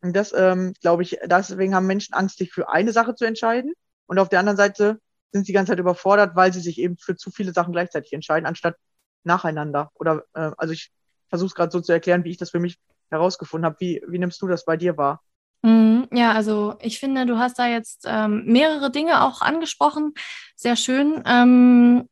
[0.00, 3.74] Und das, ähm, glaube ich, deswegen haben Menschen Angst, sich für eine Sache zu entscheiden.
[4.06, 4.98] Und auf der anderen Seite
[5.32, 8.12] sind sie die ganze Zeit überfordert, weil sie sich eben für zu viele Sachen gleichzeitig
[8.12, 8.76] entscheiden, anstatt
[9.24, 9.90] nacheinander.
[9.94, 10.92] Oder äh, also ich
[11.28, 12.78] versuche es gerade so zu erklären, wie ich das für mich
[13.14, 13.76] herausgefunden habe.
[13.80, 15.22] Wie, wie nimmst du das bei dir wahr?
[15.62, 20.12] Mhm, Ja, also ich finde, du hast da jetzt ähm, mehrere Dinge auch angesprochen.
[20.56, 21.22] Sehr schön.
[21.26, 22.08] Ähm,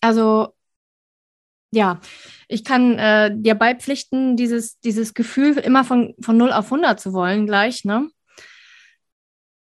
[0.00, 0.54] also
[1.70, 2.00] ja,
[2.48, 7.12] ich kann äh, dir beipflichten, dieses, dieses Gefühl, immer von, von 0 auf 100 zu
[7.12, 8.08] wollen, gleich, ne?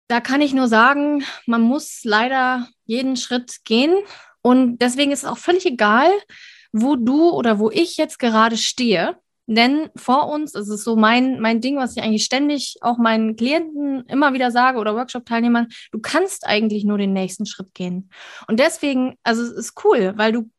[0.08, 3.96] Da kann ich nur sagen, man muss leider jeden Schritt gehen.
[4.42, 6.12] Und deswegen ist es auch völlig egal,
[6.72, 9.18] wo du oder wo ich jetzt gerade stehe.
[9.46, 13.36] Denn vor uns, das ist so mein, mein Ding, was ich eigentlich ständig auch meinen
[13.36, 18.10] Klienten immer wieder sage oder Workshop-Teilnehmern, du kannst eigentlich nur den nächsten Schritt gehen.
[18.48, 20.50] Und deswegen, also es ist cool, weil du,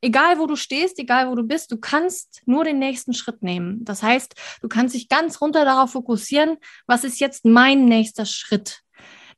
[0.00, 3.84] egal wo du stehst, egal wo du bist, du kannst nur den nächsten Schritt nehmen.
[3.84, 8.82] Das heißt, du kannst dich ganz runter darauf fokussieren, was ist jetzt mein nächster Schritt?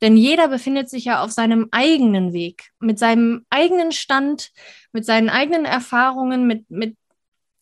[0.03, 4.51] Denn jeder befindet sich ja auf seinem eigenen Weg, mit seinem eigenen Stand,
[4.93, 6.97] mit seinen eigenen Erfahrungen, mit, mit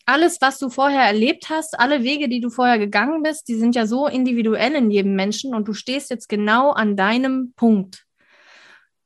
[0.06, 3.74] alles, was du vorher erlebt hast, alle Wege, die du vorher gegangen bist, die sind
[3.74, 8.04] ja so individuell in jedem Menschen und du stehst jetzt genau an deinem Punkt.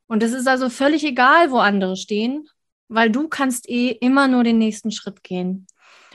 [0.07, 2.49] Und es ist also völlig egal, wo andere stehen,
[2.89, 5.67] weil du kannst eh immer nur den nächsten Schritt gehen.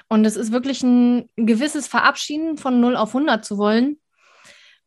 [0.09, 3.99] Und es ist wirklich ein gewisses Verabschieden von 0 auf 100 zu wollen.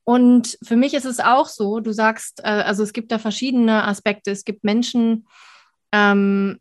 [0.04, 3.84] Und für mich ist es auch so, du sagst, äh, also es gibt da verschiedene
[3.84, 4.30] Aspekte.
[4.30, 5.26] Es gibt Menschen,
[5.90, 6.60] ähm,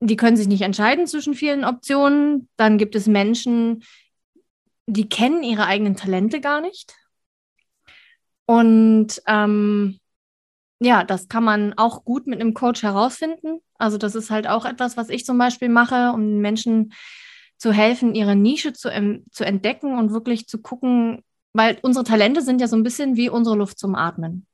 [0.00, 2.48] die können sich nicht entscheiden zwischen vielen Optionen.
[2.56, 3.84] Dann gibt es Menschen,
[4.86, 6.94] die kennen ihre eigenen Talente gar nicht.
[8.46, 9.98] Und ähm,
[10.78, 13.60] ja, das kann man auch gut mit einem Coach herausfinden.
[13.78, 16.92] Also das ist halt auch etwas, was ich zum Beispiel mache, um Menschen
[17.56, 18.90] zu helfen, ihre Nische zu,
[19.30, 21.22] zu entdecken und wirklich zu gucken,
[21.54, 24.46] weil unsere Talente sind ja so ein bisschen wie unsere Luft zum Atmen.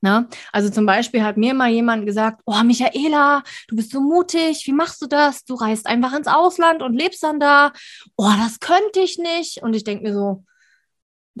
[0.00, 0.28] Na?
[0.52, 4.72] Also zum Beispiel hat mir mal jemand gesagt, oh Michaela, du bist so mutig, wie
[4.72, 5.44] machst du das?
[5.44, 7.72] Du reist einfach ins Ausland und lebst dann da.
[8.16, 9.62] Oh, das könnte ich nicht.
[9.62, 10.44] Und ich denke mir so,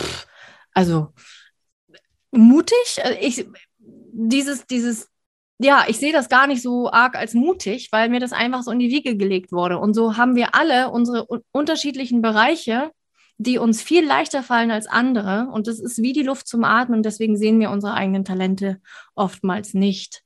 [0.00, 0.26] pff,
[0.74, 1.12] also
[2.30, 3.46] mutig, äh, ich,
[3.78, 5.08] dieses, dieses,
[5.58, 8.70] ja, ich sehe das gar nicht so arg als mutig, weil mir das einfach so
[8.70, 9.78] in die Wiege gelegt wurde.
[9.78, 12.90] Und so haben wir alle unsere unterschiedlichen Bereiche,
[13.38, 15.48] die uns viel leichter fallen als andere.
[15.52, 17.02] Und das ist wie die Luft zum Atmen.
[17.02, 18.80] Deswegen sehen wir unsere eigenen Talente
[19.14, 20.22] oftmals nicht.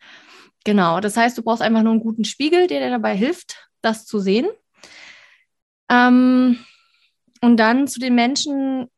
[0.65, 1.01] Genau.
[1.01, 4.19] Das heißt, du brauchst einfach nur einen guten Spiegel, der dir dabei hilft, das zu
[4.19, 4.47] sehen.
[5.91, 6.59] Ähm,
[7.43, 8.89] und dann zu den Menschen,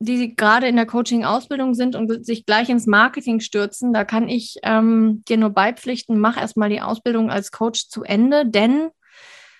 [0.00, 4.56] die gerade in der Coaching-Ausbildung sind und sich gleich ins Marketing stürzen, da kann ich
[4.62, 8.90] ähm, dir nur beipflichten, mach erstmal die Ausbildung als Coach zu Ende, denn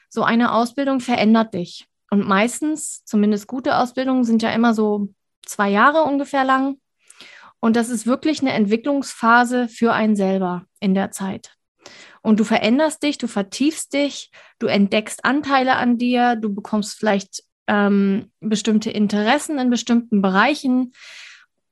[0.08, 1.89] so eine Ausbildung verändert dich.
[2.10, 5.08] Und meistens, zumindest gute Ausbildungen, sind ja immer so
[5.46, 6.78] zwei Jahre ungefähr lang.
[7.60, 11.56] Und das ist wirklich eine Entwicklungsphase für einen selber in der Zeit.
[12.22, 17.44] Und du veränderst dich, du vertiefst dich, du entdeckst Anteile an dir, du bekommst vielleicht
[17.66, 20.92] ähm, bestimmte Interessen in bestimmten Bereichen.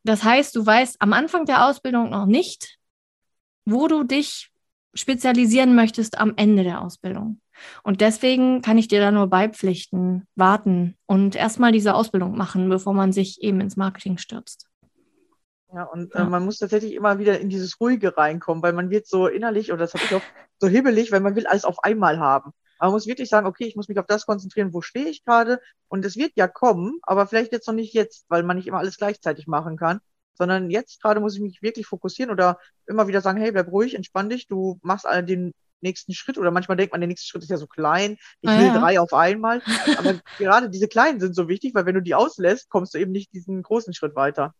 [0.04, 2.78] Das heißt, du weißt am Anfang der Ausbildung noch nicht,
[3.64, 4.50] wo du dich
[4.94, 7.40] spezialisieren möchtest am Ende der Ausbildung.
[7.82, 12.94] Und deswegen kann ich dir da nur beipflichten, warten und erstmal diese Ausbildung machen, bevor
[12.94, 14.68] man sich eben ins Marketing stürzt.
[15.72, 16.22] Ja, und Ja.
[16.22, 19.72] Äh, man muss tatsächlich immer wieder in dieses Ruhige reinkommen, weil man wird so innerlich,
[19.72, 20.22] oder das habe ich auch,
[20.60, 22.52] so hibbelig, weil man will alles auf einmal haben.
[22.78, 25.24] Aber man muss wirklich sagen, okay, ich muss mich auf das konzentrieren, wo stehe ich
[25.24, 25.60] gerade.
[25.88, 28.78] Und es wird ja kommen, aber vielleicht jetzt noch nicht jetzt, weil man nicht immer
[28.78, 30.00] alles gleichzeitig machen kann.
[30.38, 33.94] Sondern jetzt gerade muss ich mich wirklich fokussieren oder immer wieder sagen, hey, bleib ruhig,
[33.94, 36.38] entspann dich, du machst all den nächsten Schritt.
[36.38, 38.72] Oder manchmal denkt man, der nächste Schritt ist ja so klein, ich Ah, will ja.
[38.72, 39.62] drei auf einmal.
[39.94, 43.12] Aber gerade diese kleinen sind so wichtig, weil wenn du die auslässt, kommst du eben
[43.12, 44.54] nicht diesen großen Schritt weiter.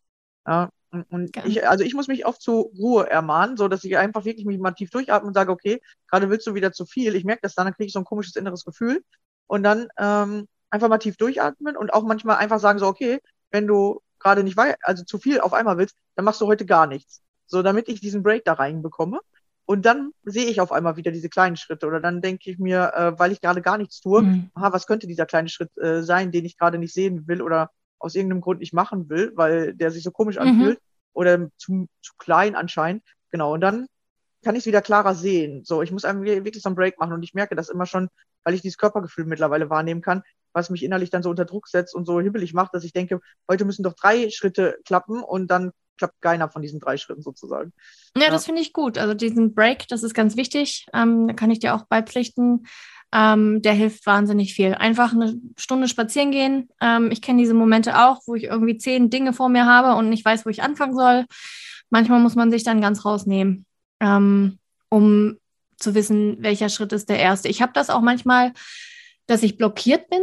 [0.47, 1.43] Ja, und, und Ja.
[1.43, 4.59] ich, also ich muss mich oft zur Ruhe ermahnen, so dass ich einfach wirklich mich
[4.59, 7.15] mal tief durchatme und sage, okay, gerade willst du wieder zu viel.
[7.15, 9.03] Ich merke das dann, dann kriege ich so ein komisches inneres Gefühl.
[9.47, 13.21] Und dann ähm, einfach mal tief durchatmen und auch manchmal einfach sagen, so, okay,
[13.51, 16.67] wenn du gerade nicht wei also zu viel auf einmal willst, dann machst du heute
[16.67, 17.23] gar nichts.
[17.47, 19.21] So, damit ich diesen Break da reinbekomme.
[19.65, 21.87] Und dann sehe ich auf einmal wieder diese kleinen Schritte.
[21.87, 24.51] Oder dann denke ich mir, äh, weil ich gerade gar nichts tue, Mhm.
[24.55, 27.71] aha, was könnte dieser kleine Schritt äh, sein, den ich gerade nicht sehen will oder
[27.99, 30.43] aus irgendeinem Grund nicht machen will, weil der sich so komisch Mhm.
[30.43, 30.79] anfühlt
[31.13, 33.03] oder zu, zu klein anscheinend.
[33.31, 33.87] Genau, und dann
[34.45, 35.65] kann ich es wieder klarer sehen.
[35.65, 38.09] So, ich muss wirklich so einen Break machen und ich merke das immer schon,
[38.45, 40.23] weil ich dieses Körpergefühl mittlerweile wahrnehmen kann,
[40.53, 43.21] was mich innerlich dann so unter Druck setzt und so hibbelig macht, dass ich denke,
[43.51, 47.73] heute müssen doch drei Schritte klappen und dann klappt keiner von diesen drei Schritten sozusagen.
[48.17, 48.31] Ja, Ja.
[48.31, 48.99] das finde ich gut.
[48.99, 50.87] Also diesen Break, das ist ganz wichtig.
[50.95, 52.67] Ähm, da kann ich dir auch beipflichten.
[53.13, 54.75] Ähm, der hilft wahnsinnig viel.
[54.75, 56.69] Einfach eine Stunde spazieren gehen.
[56.81, 60.09] Ähm, ich kenne diese Momente auch, wo ich irgendwie zehn Dinge vor mir habe und
[60.11, 61.25] nicht weiß, wo ich anfangen soll.
[61.91, 63.65] Manchmal muss man sich dann ganz rausnehmen,
[64.01, 65.39] ähm, um
[65.77, 67.49] zu wissen, welcher Schritt ist der erste.
[67.49, 68.53] Ich habe das auch manchmal,
[69.27, 70.23] dass ich blockiert bin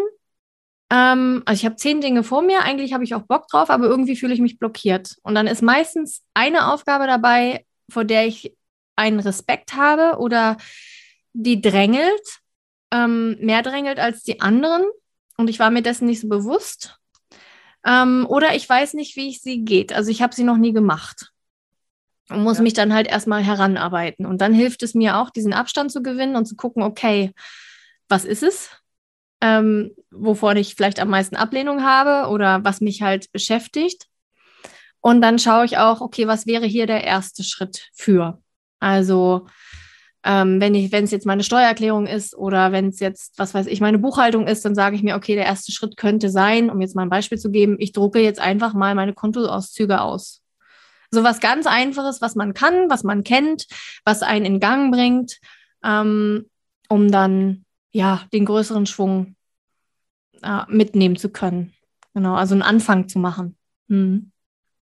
[0.91, 3.85] Ähm, also ich habe zehn Dinge vor mir, eigentlich habe ich auch Bock drauf, aber
[3.85, 5.17] irgendwie fühle ich mich blockiert.
[5.23, 8.55] Und dann ist meistens eine Aufgabe dabei, vor der ich
[8.95, 10.57] einen Respekt habe oder
[11.33, 12.39] die drängelt,
[12.91, 14.83] ähm, mehr drängelt als die anderen.
[15.37, 16.97] Und ich war mir dessen nicht so bewusst.
[17.85, 19.93] Ähm, oder ich weiß nicht, wie ich sie geht.
[19.93, 21.31] Also ich habe sie noch nie gemacht.
[22.29, 22.63] Und muss Ja.
[22.63, 24.25] mich dann halt erstmal heranarbeiten.
[24.25, 27.31] Und dann hilft es mir auch, diesen Abstand zu gewinnen und zu gucken, okay,
[28.09, 28.69] was ist es?
[29.41, 34.07] Ähm, wovon ich vielleicht am meisten Ablehnung habe oder was mich halt beschäftigt.
[35.01, 38.41] Und dann schaue ich auch, okay, was wäre hier der erste Schritt für?
[38.79, 39.45] Also,
[40.23, 43.67] ähm, wenn ich, wenn es jetzt meine Steuererklärung ist oder wenn es jetzt, was weiß
[43.67, 46.81] ich, meine Buchhaltung ist, dann sage ich mir, okay, der erste Schritt könnte sein, um
[46.81, 50.41] jetzt mal ein Beispiel zu geben, ich drucke jetzt einfach mal meine Kontoauszüge aus.
[51.15, 53.67] So was ganz Einfaches, was man kann, was man kennt,
[54.03, 55.39] was einen in Gang bringt,
[55.81, 56.49] ähm,
[56.89, 57.63] um dann
[57.93, 59.37] ja den größeren Schwung
[60.43, 61.73] äh, mitnehmen zu können.
[62.13, 63.57] Genau, also einen Anfang zu machen.
[63.87, 64.29] Hm.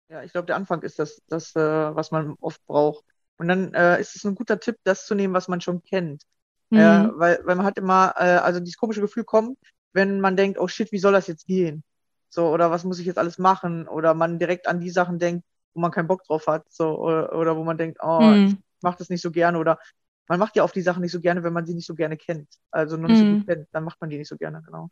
[0.09, 1.59] Ja, ich glaube, der Anfang ist das, das äh,
[1.95, 3.03] was man oft braucht.
[3.37, 6.21] Und dann äh, ist es ein guter Tipp, das zu nehmen, was man schon kennt.
[6.69, 6.77] Mhm.
[6.77, 9.57] Äh, weil, weil man hat immer, äh, also dieses komische Gefühl kommt,
[9.91, 11.83] wenn man denkt, oh shit, wie soll das jetzt gehen?
[12.29, 13.87] So, oder was muss ich jetzt alles machen?
[13.87, 15.43] Oder man direkt an die Sachen denkt,
[15.73, 16.65] wo man keinen Bock drauf hat.
[16.69, 18.45] So, oder, oder wo man denkt, oh, Hm.
[18.47, 19.57] ich mache das nicht so gerne.
[19.57, 19.79] Oder
[20.27, 22.17] man macht ja oft die Sachen nicht so gerne, wenn man sie nicht so gerne
[22.17, 22.47] kennt.
[22.71, 23.39] Also noch nicht so Mhm.
[23.39, 24.89] gut kennt, dann macht man die nicht so gerne, genau.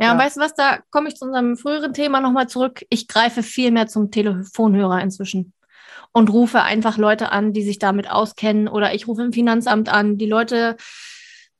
[0.00, 0.24] Ja, und Ja.
[0.24, 2.84] weißt du was, da komme ich zu unserem früheren Thema nochmal zurück.
[2.88, 5.52] Ich greife viel mehr zum Telefonhörer inzwischen
[6.12, 10.16] und rufe einfach Leute an, die sich damit auskennen oder ich rufe im Finanzamt an.
[10.18, 10.76] Die Leute,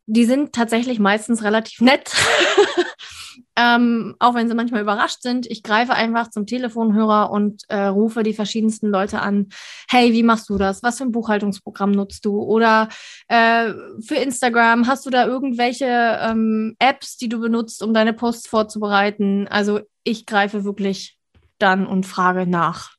[0.07, 2.13] die sind tatsächlich meistens relativ nett,
[3.59, 5.45] ähm, auch wenn sie manchmal überrascht sind.
[5.51, 9.49] Ich greife einfach zum Telefonhörer und äh, rufe die verschiedensten Leute an.
[9.91, 10.85] Hey, wie machst du das?
[10.85, 12.41] Was für ein Buchhaltungsprogramm nutzt du?
[12.41, 12.89] Oder
[13.27, 18.47] äh, für Instagram hast du da irgendwelche ähm, Apps, die du benutzt, um deine Posts
[18.47, 19.49] vorzubereiten?
[19.49, 21.19] Also ich greife wirklich
[21.59, 22.93] dann und frage nach.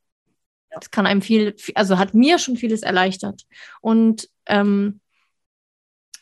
[0.72, 3.44] Das kann einem viel, also hat mir schon vieles erleichtert.
[3.80, 5.00] Und ähm,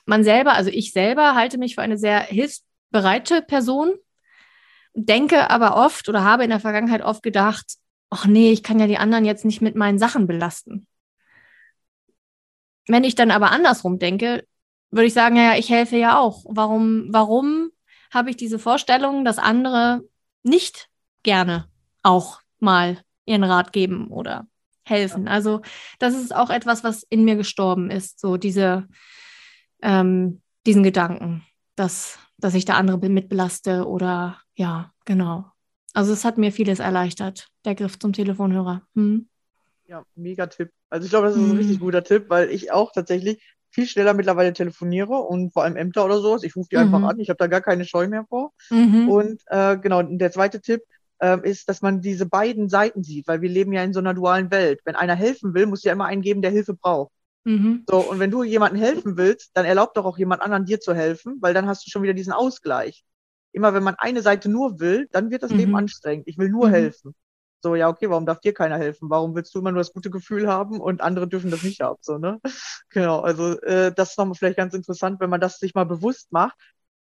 [0.05, 3.95] man selber, also ich selber halte mich für eine sehr hilfsbereite Person,
[4.97, 7.75] denke aber oft oder habe in der Vergangenheit oft gedacht,
[8.09, 10.87] ach nee, ich kann ja die anderen jetzt nicht mit meinen Sachen belasten.
[12.87, 14.45] Wenn ich dann aber andersrum denke,
[14.89, 16.45] würde ich sagen, ja, ich helfe ja auch.
[16.47, 17.69] Warum, warum
[18.11, 20.01] habe ich diese Vorstellung, dass andere
[20.43, 20.89] nicht
[21.23, 21.67] gerne
[22.01, 24.47] auch mal ihren Rat geben oder
[24.83, 25.27] helfen?
[25.27, 25.61] Also
[25.99, 28.87] das ist auch etwas, was in mir gestorben ist, so diese,
[29.81, 31.45] ähm, diesen Gedanken,
[31.75, 35.45] dass, dass ich da andere mit belaste oder ja, genau.
[35.93, 38.82] Also es hat mir vieles erleichtert, der Griff zum Telefonhörer.
[38.95, 39.28] Hm.
[39.88, 40.72] Ja, mega Tipp.
[40.89, 41.55] Also ich glaube, das ist ein Mhm.
[41.58, 46.05] richtig guter Tipp, weil ich auch tatsächlich viel schneller mittlerweile telefoniere und vor allem Ämter
[46.05, 46.43] oder sowas.
[46.43, 47.05] Ich rufe die einfach Mhm.
[47.05, 47.20] an.
[47.20, 48.51] Ich habe da gar keine Scheu mehr vor.
[48.70, 49.08] Mhm.
[49.10, 50.82] Und äh, genau, der zweite Tipp
[51.20, 54.14] ähm, ist, dass man diese beiden Seiten sieht, weil wir leben ja in so einer
[54.14, 54.82] dualen Welt.
[54.86, 57.12] Wenn einer helfen will, muss ja immer einen geben, der Hilfe braucht.
[57.43, 57.86] Mhm.
[57.89, 60.93] So, und wenn du jemandem helfen willst, dann erlaubt doch auch jemand anderen dir zu
[60.93, 63.03] helfen, weil dann hast du schon wieder diesen Ausgleich.
[63.51, 65.75] Immer wenn man eine Seite nur will, dann wird das Leben Mhm.
[65.75, 66.27] anstrengend.
[66.27, 66.71] Ich will nur Mhm.
[66.71, 67.15] helfen.
[67.63, 69.09] So, ja, okay, warum darf dir keiner helfen?
[69.09, 71.97] Warum willst du immer nur das gute Gefühl haben und andere dürfen das nicht haben?
[72.01, 72.39] So, ne?
[72.89, 76.31] Genau, also äh, das ist nochmal vielleicht ganz interessant, wenn man das sich mal bewusst
[76.31, 76.55] macht,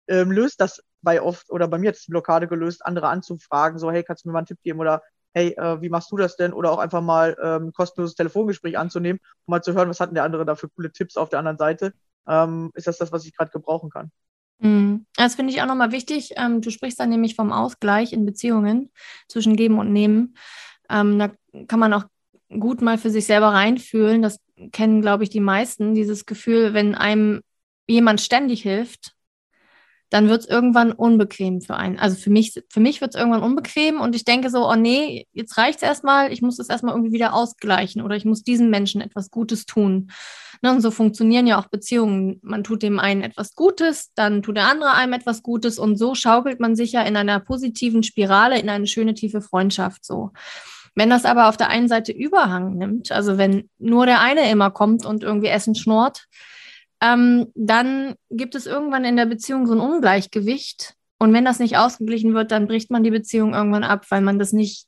[0.08, 3.78] ähm, löst das bei oft, oder bei mir hat es die Blockade gelöst, andere anzufragen,
[3.78, 5.02] so, hey, kannst du mir mal einen Tipp geben oder
[5.34, 6.52] hey, äh, wie machst du das denn?
[6.54, 10.08] Oder auch einfach mal ähm, ein kostenloses Telefongespräch anzunehmen, um mal zu hören, was hat
[10.08, 11.92] denn der andere da für coole Tipps auf der anderen Seite?
[12.26, 14.10] Ähm, ist das das, was ich gerade gebrauchen kann?
[14.58, 15.06] Mhm.
[15.16, 16.32] Das finde ich auch nochmal wichtig.
[16.36, 18.90] Ähm, du sprichst dann nämlich vom Ausgleich in Beziehungen
[19.28, 20.36] zwischen Geben und Nehmen.
[20.88, 21.32] Ähm, da
[21.68, 22.04] kann man auch
[22.48, 24.22] gut mal für sich selber reinfühlen.
[24.22, 24.40] Das
[24.72, 25.94] kennen, glaube ich, die meisten.
[25.94, 27.42] Dieses Gefühl, wenn einem
[27.86, 29.12] jemand ständig hilft,
[30.10, 31.98] dann wird es irgendwann unbequem für einen.
[31.98, 35.26] Also für mich, für mich wird es irgendwann unbequem und ich denke so, oh nee,
[35.32, 38.70] jetzt reicht es erstmal, ich muss das erstmal irgendwie wieder ausgleichen oder ich muss diesem
[38.70, 40.12] Menschen etwas Gutes tun.
[40.62, 42.40] Ne, und so funktionieren ja auch Beziehungen.
[42.42, 46.14] Man tut dem einen etwas Gutes, dann tut der andere einem etwas Gutes und so
[46.14, 50.32] schaukelt man sich ja in einer positiven Spirale in eine schöne tiefe Freundschaft so.
[50.94, 54.70] Wenn das aber auf der einen Seite Überhang nimmt, also wenn nur der eine immer
[54.70, 56.26] kommt und irgendwie Essen schnurrt,
[57.02, 60.94] ähm, dann gibt es irgendwann in der Beziehung so ein Ungleichgewicht.
[61.18, 64.38] Und wenn das nicht ausgeglichen wird, dann bricht man die Beziehung irgendwann ab, weil man
[64.38, 64.86] das nicht,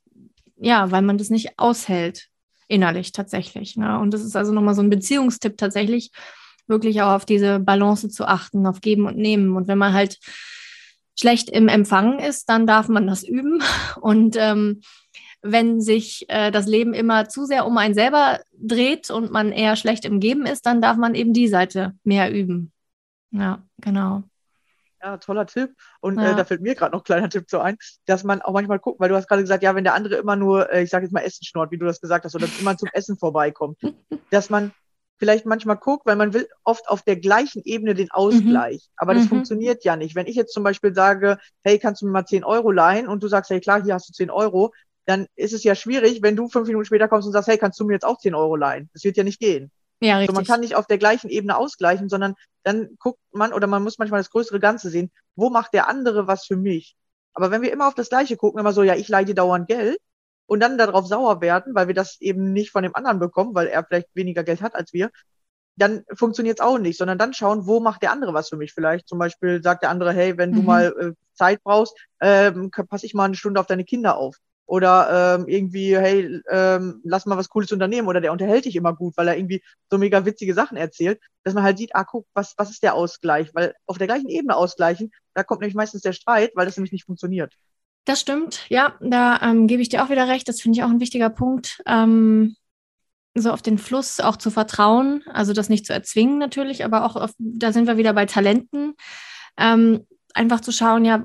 [0.56, 2.27] ja, weil man das nicht aushält,
[2.68, 3.76] innerlich tatsächlich.
[3.76, 3.98] Ne?
[3.98, 6.12] Und das ist also nochmal so ein Beziehungstipp tatsächlich,
[6.66, 9.56] wirklich auch auf diese Balance zu achten, auf Geben und Nehmen.
[9.56, 10.18] Und wenn man halt
[11.18, 13.62] schlecht im Empfangen ist, dann darf man das üben.
[14.00, 14.82] Und ähm,
[15.42, 19.76] wenn sich äh, das Leben immer zu sehr um einen selber dreht und man eher
[19.76, 22.72] schlecht im Geben ist, dann darf man eben die Seite mehr üben.
[23.30, 24.24] Ja, genau.
[25.02, 25.74] Ja, toller Tipp.
[26.00, 26.22] Und Ja.
[26.22, 27.76] äh, da fällt mir gerade noch ein kleiner Tipp so ein,
[28.06, 30.34] dass man auch manchmal guckt, weil du hast gerade gesagt, ja, wenn der andere immer
[30.36, 32.76] nur, äh, ich sage jetzt mal Essen schnort, wie du das gesagt hast, oder immer
[32.76, 33.78] zum Essen vorbeikommt,
[34.30, 34.72] dass man
[35.18, 38.88] vielleicht manchmal guckt, weil man will oft auf der gleichen Ebene den Ausgleich.
[38.96, 39.28] Aber das Mhm.
[39.28, 40.14] funktioniert ja nicht.
[40.16, 43.22] Wenn ich jetzt zum Beispiel sage, hey, kannst du mir mal 10 Euro leihen und
[43.22, 44.72] du sagst, hey, klar, hier hast du 10 Euro,
[45.06, 47.78] dann ist es ja schwierig, wenn du fünf Minuten später kommst und sagst, hey, kannst
[47.80, 48.90] du mir jetzt auch 10 Euro leihen?
[48.92, 49.70] Das wird ja nicht gehen.
[50.00, 50.34] Ja, richtig.
[50.34, 53.98] man kann nicht auf der gleichen Ebene ausgleichen, sondern dann guckt man oder man muss
[53.98, 55.10] manchmal das größere Ganze sehen.
[55.36, 56.96] Wo macht der andere was für mich?
[57.34, 59.68] Aber wenn wir immer auf das Gleiche gucken, immer so, ja, ich leihe dir dauernd
[59.68, 59.98] Geld
[60.46, 63.68] und dann darauf sauer werden, weil wir das eben nicht von dem anderen bekommen, weil
[63.68, 65.10] er vielleicht weniger Geld hat als wir,
[65.76, 68.72] dann funktioniert es auch nicht, sondern dann schauen, wo macht der andere was für mich?
[68.72, 70.66] Vielleicht zum Beispiel sagt der andere, hey, wenn du Mhm.
[70.66, 74.36] mal äh, Zeit brauchst, ähm, passe ich mal eine Stunde auf deine Kinder auf.
[74.68, 78.06] Oder ähm, irgendwie, hey, ähm, lass mal was Cooles unternehmen.
[78.06, 81.54] Oder der unterhält dich immer gut, weil er irgendwie so mega witzige Sachen erzählt, dass
[81.54, 83.48] man halt sieht, ah, guck, was, was ist der Ausgleich?
[83.54, 86.92] Weil auf der gleichen Ebene ausgleichen, da kommt nämlich meistens der Streit, weil das nämlich
[86.92, 87.54] nicht funktioniert.
[88.04, 90.48] Das stimmt, ja, da ähm, gebe ich dir auch wieder recht.
[90.48, 92.56] Das finde ich auch ein wichtiger Punkt, ähm,
[93.34, 97.16] so auf den Fluss auch zu vertrauen, also das nicht zu erzwingen natürlich, aber auch
[97.16, 98.94] auf, da sind wir wieder bei Talenten,
[99.56, 101.24] ähm, einfach zu schauen, ja,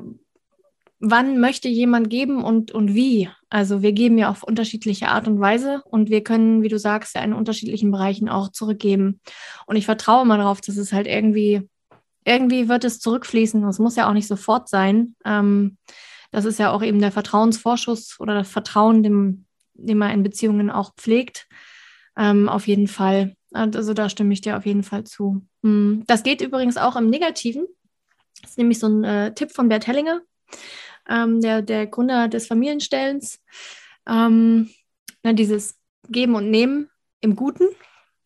[1.06, 3.30] wann möchte jemand geben und, und wie.
[3.49, 7.14] Also wir geben ja auf unterschiedliche Art und Weise und wir können, wie du sagst,
[7.14, 9.20] ja in unterschiedlichen Bereichen auch zurückgeben.
[9.66, 11.70] Und ich vertraue mal darauf, dass es halt irgendwie,
[12.24, 13.62] irgendwie wird es zurückfließen.
[13.66, 15.16] Es muss ja auch nicht sofort sein.
[15.26, 15.78] Ähm,
[16.32, 20.72] das ist ja auch eben der Vertrauensvorschuss oder das Vertrauen, dem, den man in Beziehungen
[20.72, 21.47] auch pflegt.
[22.16, 23.36] Ähm, auf jeden Fall.
[23.51, 25.45] Also da stimme ich dir auf jeden Fall zu.
[25.64, 26.06] Hm.
[26.08, 27.68] Das geht übrigens auch im Negativen.
[28.41, 30.22] Das ist nämlich so ein äh, Tipp von Bert Hellinger,
[31.10, 33.39] ähm, der, der Gründer des Familienstellens.
[34.08, 34.70] Ähm,
[35.24, 35.80] na, dieses
[36.10, 36.89] Geben und Nehmen
[37.22, 37.66] im Guten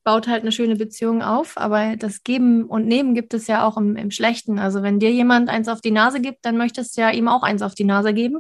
[0.03, 3.75] baut halt eine schöne Beziehung auf, aber das Geben und Nehmen gibt es ja auch
[3.75, 4.57] im, im Schlechten.
[4.57, 7.43] Also wenn dir jemand eins auf die Nase gibt, dann möchtest du ja ihm auch
[7.43, 8.39] eins auf die Nase geben.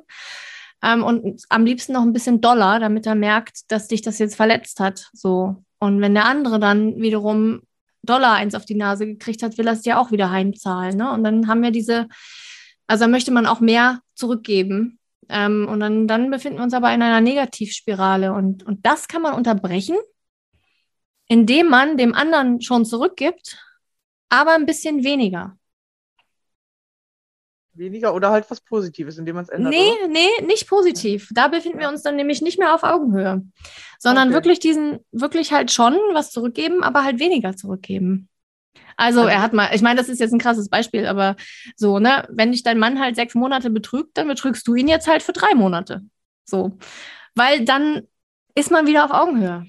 [0.81, 4.35] Ähm, und am liebsten noch ein bisschen Dollar, damit er merkt, dass dich das jetzt
[4.35, 5.09] verletzt hat.
[5.13, 5.57] So.
[5.79, 7.61] Und wenn der andere dann wiederum
[8.01, 10.97] Dollar eins auf die Nase gekriegt hat, will er es dir auch wieder heimzahlen.
[10.97, 11.11] Ne?
[11.11, 12.07] Und dann haben wir diese,
[12.87, 14.99] also dann möchte man auch mehr zurückgeben.
[15.29, 18.31] Ähm, und dann, dann befinden wir uns aber in einer Negativspirale.
[18.31, 19.97] Und, und das kann man unterbrechen,
[21.27, 23.57] indem man dem anderen schon zurückgibt,
[24.29, 25.57] aber ein bisschen weniger.
[27.73, 29.71] Weniger oder halt was Positives, indem man es ändert.
[29.71, 30.07] Nee, oder?
[30.07, 31.29] nee, nicht positiv.
[31.31, 33.43] Da befinden wir uns dann nämlich nicht mehr auf Augenhöhe,
[33.99, 34.35] sondern Okay.
[34.35, 38.29] wirklich diesen, wirklich halt schon was zurückgeben, aber halt weniger zurückgeben.
[38.97, 41.35] Also er hat mal, ich meine, das ist jetzt ein krasses Beispiel, aber
[41.75, 45.07] so, ne, wenn dich dein Mann halt sechs Monate betrügt, dann betrügst du ihn jetzt
[45.07, 46.01] halt für drei Monate.
[46.45, 46.77] So.
[47.35, 48.07] Weil dann
[48.55, 49.67] ist man wieder auf Augenhöhe.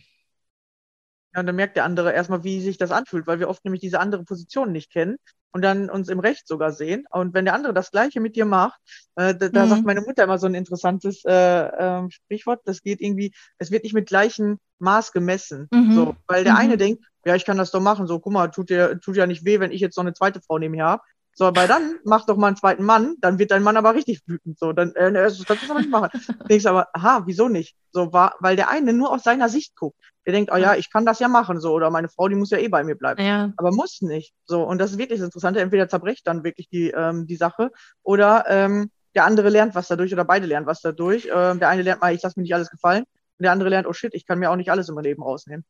[1.34, 3.82] Ja, und dann merkt der andere erstmal, wie sich das anfühlt, weil wir oft nämlich
[3.82, 5.16] diese andere Position nicht kennen
[5.52, 7.04] und dann uns im Recht sogar sehen.
[7.10, 8.80] Und wenn der andere das Gleiche mit dir macht,
[9.16, 9.68] äh, da, da Mhm.
[9.68, 11.32] sagt meine Mutter immer so ein interessantes äh,
[11.78, 15.68] ähm, Sprichwort, das geht irgendwie, es wird nicht mit gleichem Maß gemessen.
[15.70, 15.92] Mhm.
[15.92, 16.58] So, weil der Mhm.
[16.60, 18.06] eine denkt, ja, ich kann das doch machen.
[18.06, 20.40] So, guck mal, tut dir, tut ja nicht weh, wenn ich jetzt noch eine zweite
[20.40, 21.02] Frau neben mir habe.
[21.34, 24.22] So, aber dann mach doch mal einen zweiten Mann, dann wird dein Mann aber richtig
[24.26, 24.58] wütend.
[24.58, 26.08] So, dann, äh, das kannst du aber nicht machen.
[26.48, 27.76] Denkst aber, aha, wieso nicht?
[27.92, 30.00] So war, weil der eine nur aus seiner Sicht guckt.
[30.26, 32.50] Der denkt, oh ja, ich kann das ja machen, so, oder meine Frau, die muss
[32.50, 33.22] ja eh bei mir bleiben.
[33.22, 33.52] Ja.
[33.58, 34.32] Aber muss nicht.
[34.46, 35.60] So, und das ist wirklich das Interessante.
[35.60, 37.70] Entweder zerbrecht dann wirklich die, ähm, die Sache
[38.02, 41.28] oder ähm, der andere lernt was dadurch oder beide lernen was dadurch.
[41.32, 43.04] Ähm, der eine lernt mal, ich lasse mir nicht alles gefallen.
[43.38, 45.64] Und der andere lernt, oh shit, ich kann mir auch nicht alles im Leben rausnehmen.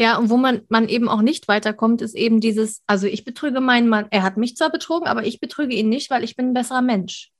[0.00, 3.60] Ja, und wo man, man eben auch nicht weiterkommt, ist eben dieses, also ich betrüge
[3.60, 6.50] meinen Mann, er hat mich zwar betrogen, aber ich betrüge ihn nicht, weil ich bin
[6.50, 7.32] ein besserer Mensch.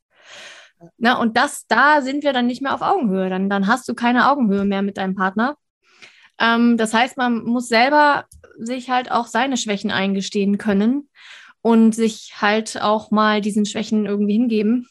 [0.97, 3.31] Na, und das, da sind wir dann nicht mehr auf Augenhöhe.
[3.31, 5.57] Dann, dann hast du keine Augenhöhe mehr mit deinem Partner.
[6.41, 8.27] Ähm, das heißt, man muss selber
[8.59, 11.09] sich halt auch seine Schwächen eingestehen können
[11.63, 14.89] und sich halt auch mal diesen Schwächen irgendwie hingeben.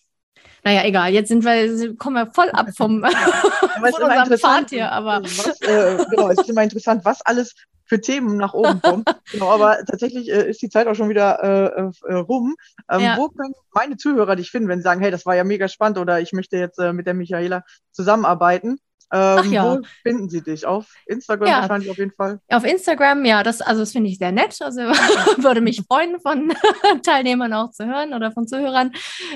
[0.67, 5.23] Naja, egal, jetzt sind wir, kommen wir voll ab vom, von unserem Pfad hier, aber
[5.23, 7.55] was, äh, genau, es ist immer interessant, was alles
[7.85, 9.05] für Themen nach oben kommen.
[9.31, 12.57] genau, aber tatsächlich äh, ist die Zeit auch schon wieder äh, äh, rum.
[12.91, 13.15] Ähm, Ja.
[13.15, 15.99] Wo können meine Zuhörer dich finden, wenn sie sagen, hey, das war ja mega spannend
[15.99, 17.63] oder ich möchte jetzt äh, mit der Michaela
[17.93, 18.77] zusammenarbeiten?
[19.11, 19.77] Ähm, ja.
[19.77, 20.65] Wo finden sie dich?
[20.65, 21.61] Auf Instagram Ja.
[21.61, 22.39] wahrscheinlich auf jeden Fall.
[22.49, 24.61] Auf Instagram, ja, das, also das finde ich sehr nett.
[24.61, 26.51] Also würde mich freuen, von
[27.03, 28.91] Teilnehmern auch zu hören oder von Zuhörern.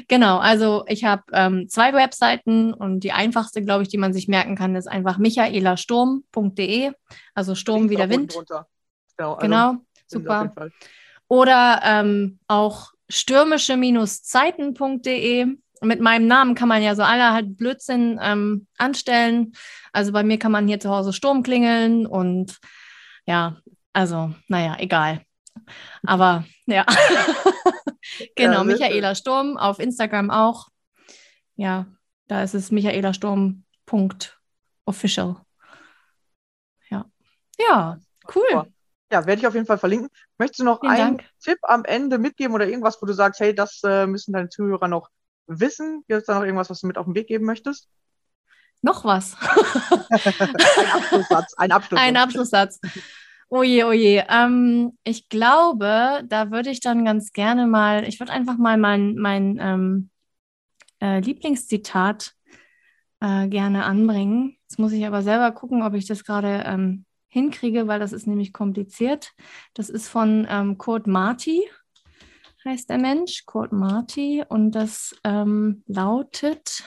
[0.08, 4.28] Genau, also ich habe ähm, zwei Webseiten und die einfachste, glaube ich, die man sich
[4.28, 6.92] merken kann, ist einfach michaelasturm.de.
[7.34, 8.34] Also Sturm wie der Wind.
[9.18, 9.76] Genau, also Genau,
[10.08, 10.54] super.
[11.28, 15.48] Oder ähm, auch stürmische-zeiten.de.
[15.84, 19.54] Mit meinem Namen kann man ja so allerhand Blödsinn ähm, anstellen.
[19.92, 22.60] Also bei mir kann man hier zu Hause Sturm klingeln und
[23.26, 23.58] ja,
[23.94, 25.22] also, naja, egal.
[26.06, 26.86] Aber ja.
[28.36, 30.68] Genau, Ja, Michaela Sturm, auf Instagram auch.
[31.56, 31.88] Ja,
[32.28, 35.36] da ist es michaelasturm.official.
[36.90, 37.06] Ja.
[37.60, 37.98] Ja,
[38.36, 38.72] cool.
[39.12, 40.10] Ja, werde ich auf jeden Fall verlinken.
[40.38, 41.30] Möchtest du noch Vielen einen Dank.
[41.42, 44.88] Tipp am Ende mitgeben oder irgendwas, wo du sagst, hey, das äh, müssen deine Zuhörer
[44.88, 45.10] noch
[45.48, 46.04] wissen?
[46.08, 47.89] Gibt es da noch irgendwas, was du mit auf den Weg geben möchtest?
[48.82, 49.38] Noch was.
[50.10, 51.54] Ein Abschlusssatz.
[51.56, 52.00] Ein Abschlusssatz.
[52.00, 52.80] Ein Abschlusssatz.
[53.50, 54.26] Oje, oje.
[54.30, 59.16] Ähm, ich glaube, da würde ich dann ganz gerne mal, ich würde einfach mal mein,
[59.16, 60.10] mein ähm,
[61.02, 62.34] äh, Lieblingszitat
[63.20, 64.58] äh, gerne anbringen.
[64.64, 68.26] Jetzt muss ich aber selber gucken, ob ich das gerade ähm, hinkriege, weil das ist
[68.26, 69.34] nämlich kompliziert.
[69.74, 71.62] Das ist von ähm, Kurt Marti,
[72.66, 76.84] heißt der Mensch, Kurt Marti, und das ähm, lautet,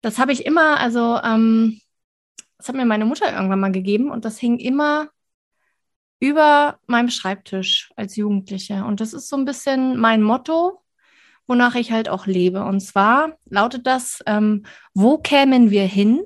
[0.00, 1.80] das habe ich immer, also ähm,
[2.58, 5.08] das hat mir meine Mutter irgendwann mal gegeben und das hing immer
[6.20, 8.84] über meinem Schreibtisch als Jugendliche.
[8.84, 10.82] Und das ist so ein bisschen mein Motto,
[11.46, 12.64] wonach ich halt auch lebe.
[12.64, 16.22] Und zwar lautet das, ähm, wo kämen wir hin,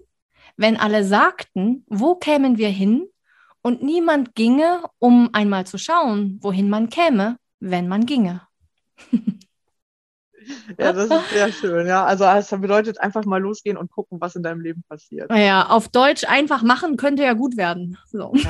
[0.57, 3.09] wenn alle sagten, wo kämen wir hin
[3.63, 8.43] und niemand ginge, um einmal zu schauen, wohin man käme, wenn man ginge.
[10.79, 11.87] Ja, das ist sehr schön.
[11.87, 15.29] Ja, also es bedeutet einfach mal losgehen und gucken, was in deinem Leben passiert.
[15.31, 17.99] Naja, auf Deutsch einfach machen könnte ja gut werden.
[18.07, 18.33] So.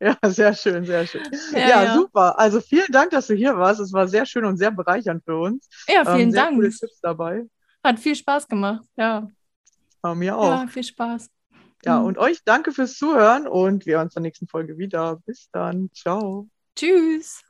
[0.00, 1.22] Ja, sehr schön, sehr schön.
[1.52, 1.94] Ja, Ja, ja.
[1.94, 2.38] super.
[2.38, 3.80] Also vielen Dank, dass du hier warst.
[3.80, 5.68] Es war sehr schön und sehr bereichernd für uns.
[5.88, 6.56] Ja, vielen ähm, sehr Dank.
[6.56, 7.44] Coole Tipps dabei.
[7.82, 8.84] Hat viel Spaß gemacht.
[8.96, 9.28] Ja,
[10.00, 10.62] Bei mir auch.
[10.62, 11.28] ja viel Spaß.
[11.84, 12.06] Ja, Mhm.
[12.06, 15.20] und euch danke fürs Zuhören und wir hören uns in der nächsten Folge wieder.
[15.26, 15.90] Bis dann.
[15.94, 16.48] Ciao.
[16.76, 17.42] Tschüss.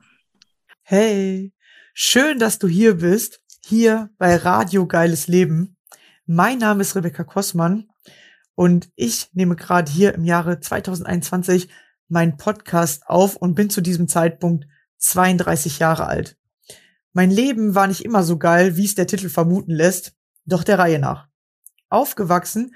[0.81, 1.53] Hey,
[1.93, 5.77] schön, dass du hier bist, hier bei Radio Geiles Leben.
[6.25, 7.87] Mein Name ist Rebecca Kossmann
[8.55, 11.69] und ich nehme gerade hier im Jahre 2021
[12.07, 14.67] meinen Podcast auf und bin zu diesem Zeitpunkt
[14.97, 16.37] 32 Jahre alt.
[17.13, 20.13] Mein Leben war nicht immer so geil, wie es der Titel vermuten lässt,
[20.45, 21.27] doch der Reihe nach.
[21.89, 22.75] Aufgewachsen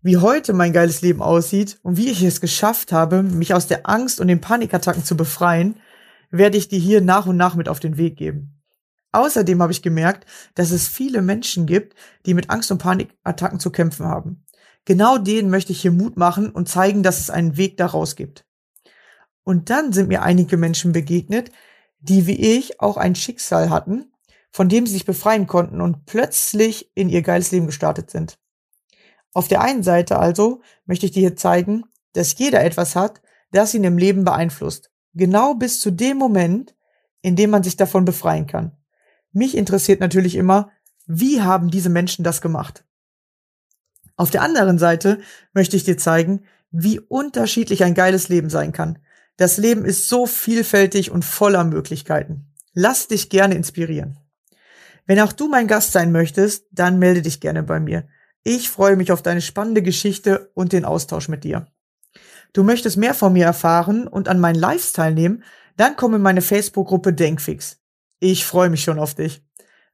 [0.00, 3.88] Wie heute mein geiles Leben aussieht und wie ich es geschafft habe, mich aus der
[3.88, 5.80] Angst und den Panikattacken zu befreien,
[6.30, 8.62] werde ich dir hier nach und nach mit auf den Weg geben.
[9.10, 10.24] Außerdem habe ich gemerkt,
[10.54, 11.96] dass es viele Menschen gibt,
[12.26, 14.44] die mit Angst und Panikattacken zu kämpfen haben.
[14.84, 18.44] Genau denen möchte ich hier Mut machen und zeigen, dass es einen Weg daraus gibt.
[19.42, 21.50] Und dann sind mir einige Menschen begegnet,
[21.98, 24.12] die wie ich auch ein Schicksal hatten,
[24.52, 28.38] von dem sie sich befreien konnten und plötzlich in ihr geiles Leben gestartet sind.
[29.34, 33.20] Auf der einen Seite also möchte ich dir hier zeigen, dass jeder etwas hat,
[33.52, 34.90] das ihn im Leben beeinflusst.
[35.14, 36.74] Genau bis zu dem Moment,
[37.22, 38.72] in dem man sich davon befreien kann.
[39.32, 40.70] Mich interessiert natürlich immer,
[41.06, 42.84] wie haben diese Menschen das gemacht?
[44.16, 45.20] Auf der anderen Seite
[45.52, 48.98] möchte ich dir zeigen, wie unterschiedlich ein geiles Leben sein kann.
[49.36, 52.52] Das Leben ist so vielfältig und voller Möglichkeiten.
[52.74, 54.18] Lass dich gerne inspirieren.
[55.06, 58.08] Wenn auch du mein Gast sein möchtest, dann melde dich gerne bei mir.
[58.50, 61.66] Ich freue mich auf deine spannende Geschichte und den Austausch mit dir.
[62.54, 65.44] Du möchtest mehr von mir erfahren und an meinen Lives teilnehmen,
[65.76, 67.78] dann komm in meine Facebook-Gruppe Denkfix.
[68.20, 69.44] Ich freue mich schon auf dich.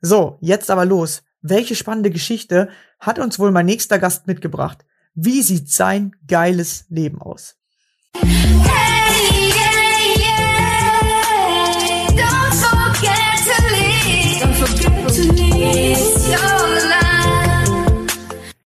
[0.00, 1.24] So, jetzt aber los.
[1.42, 2.68] Welche spannende Geschichte
[3.00, 4.84] hat uns wohl mein nächster Gast mitgebracht?
[5.16, 7.56] Wie sieht sein geiles Leben aus?
[8.14, 9.43] Hey,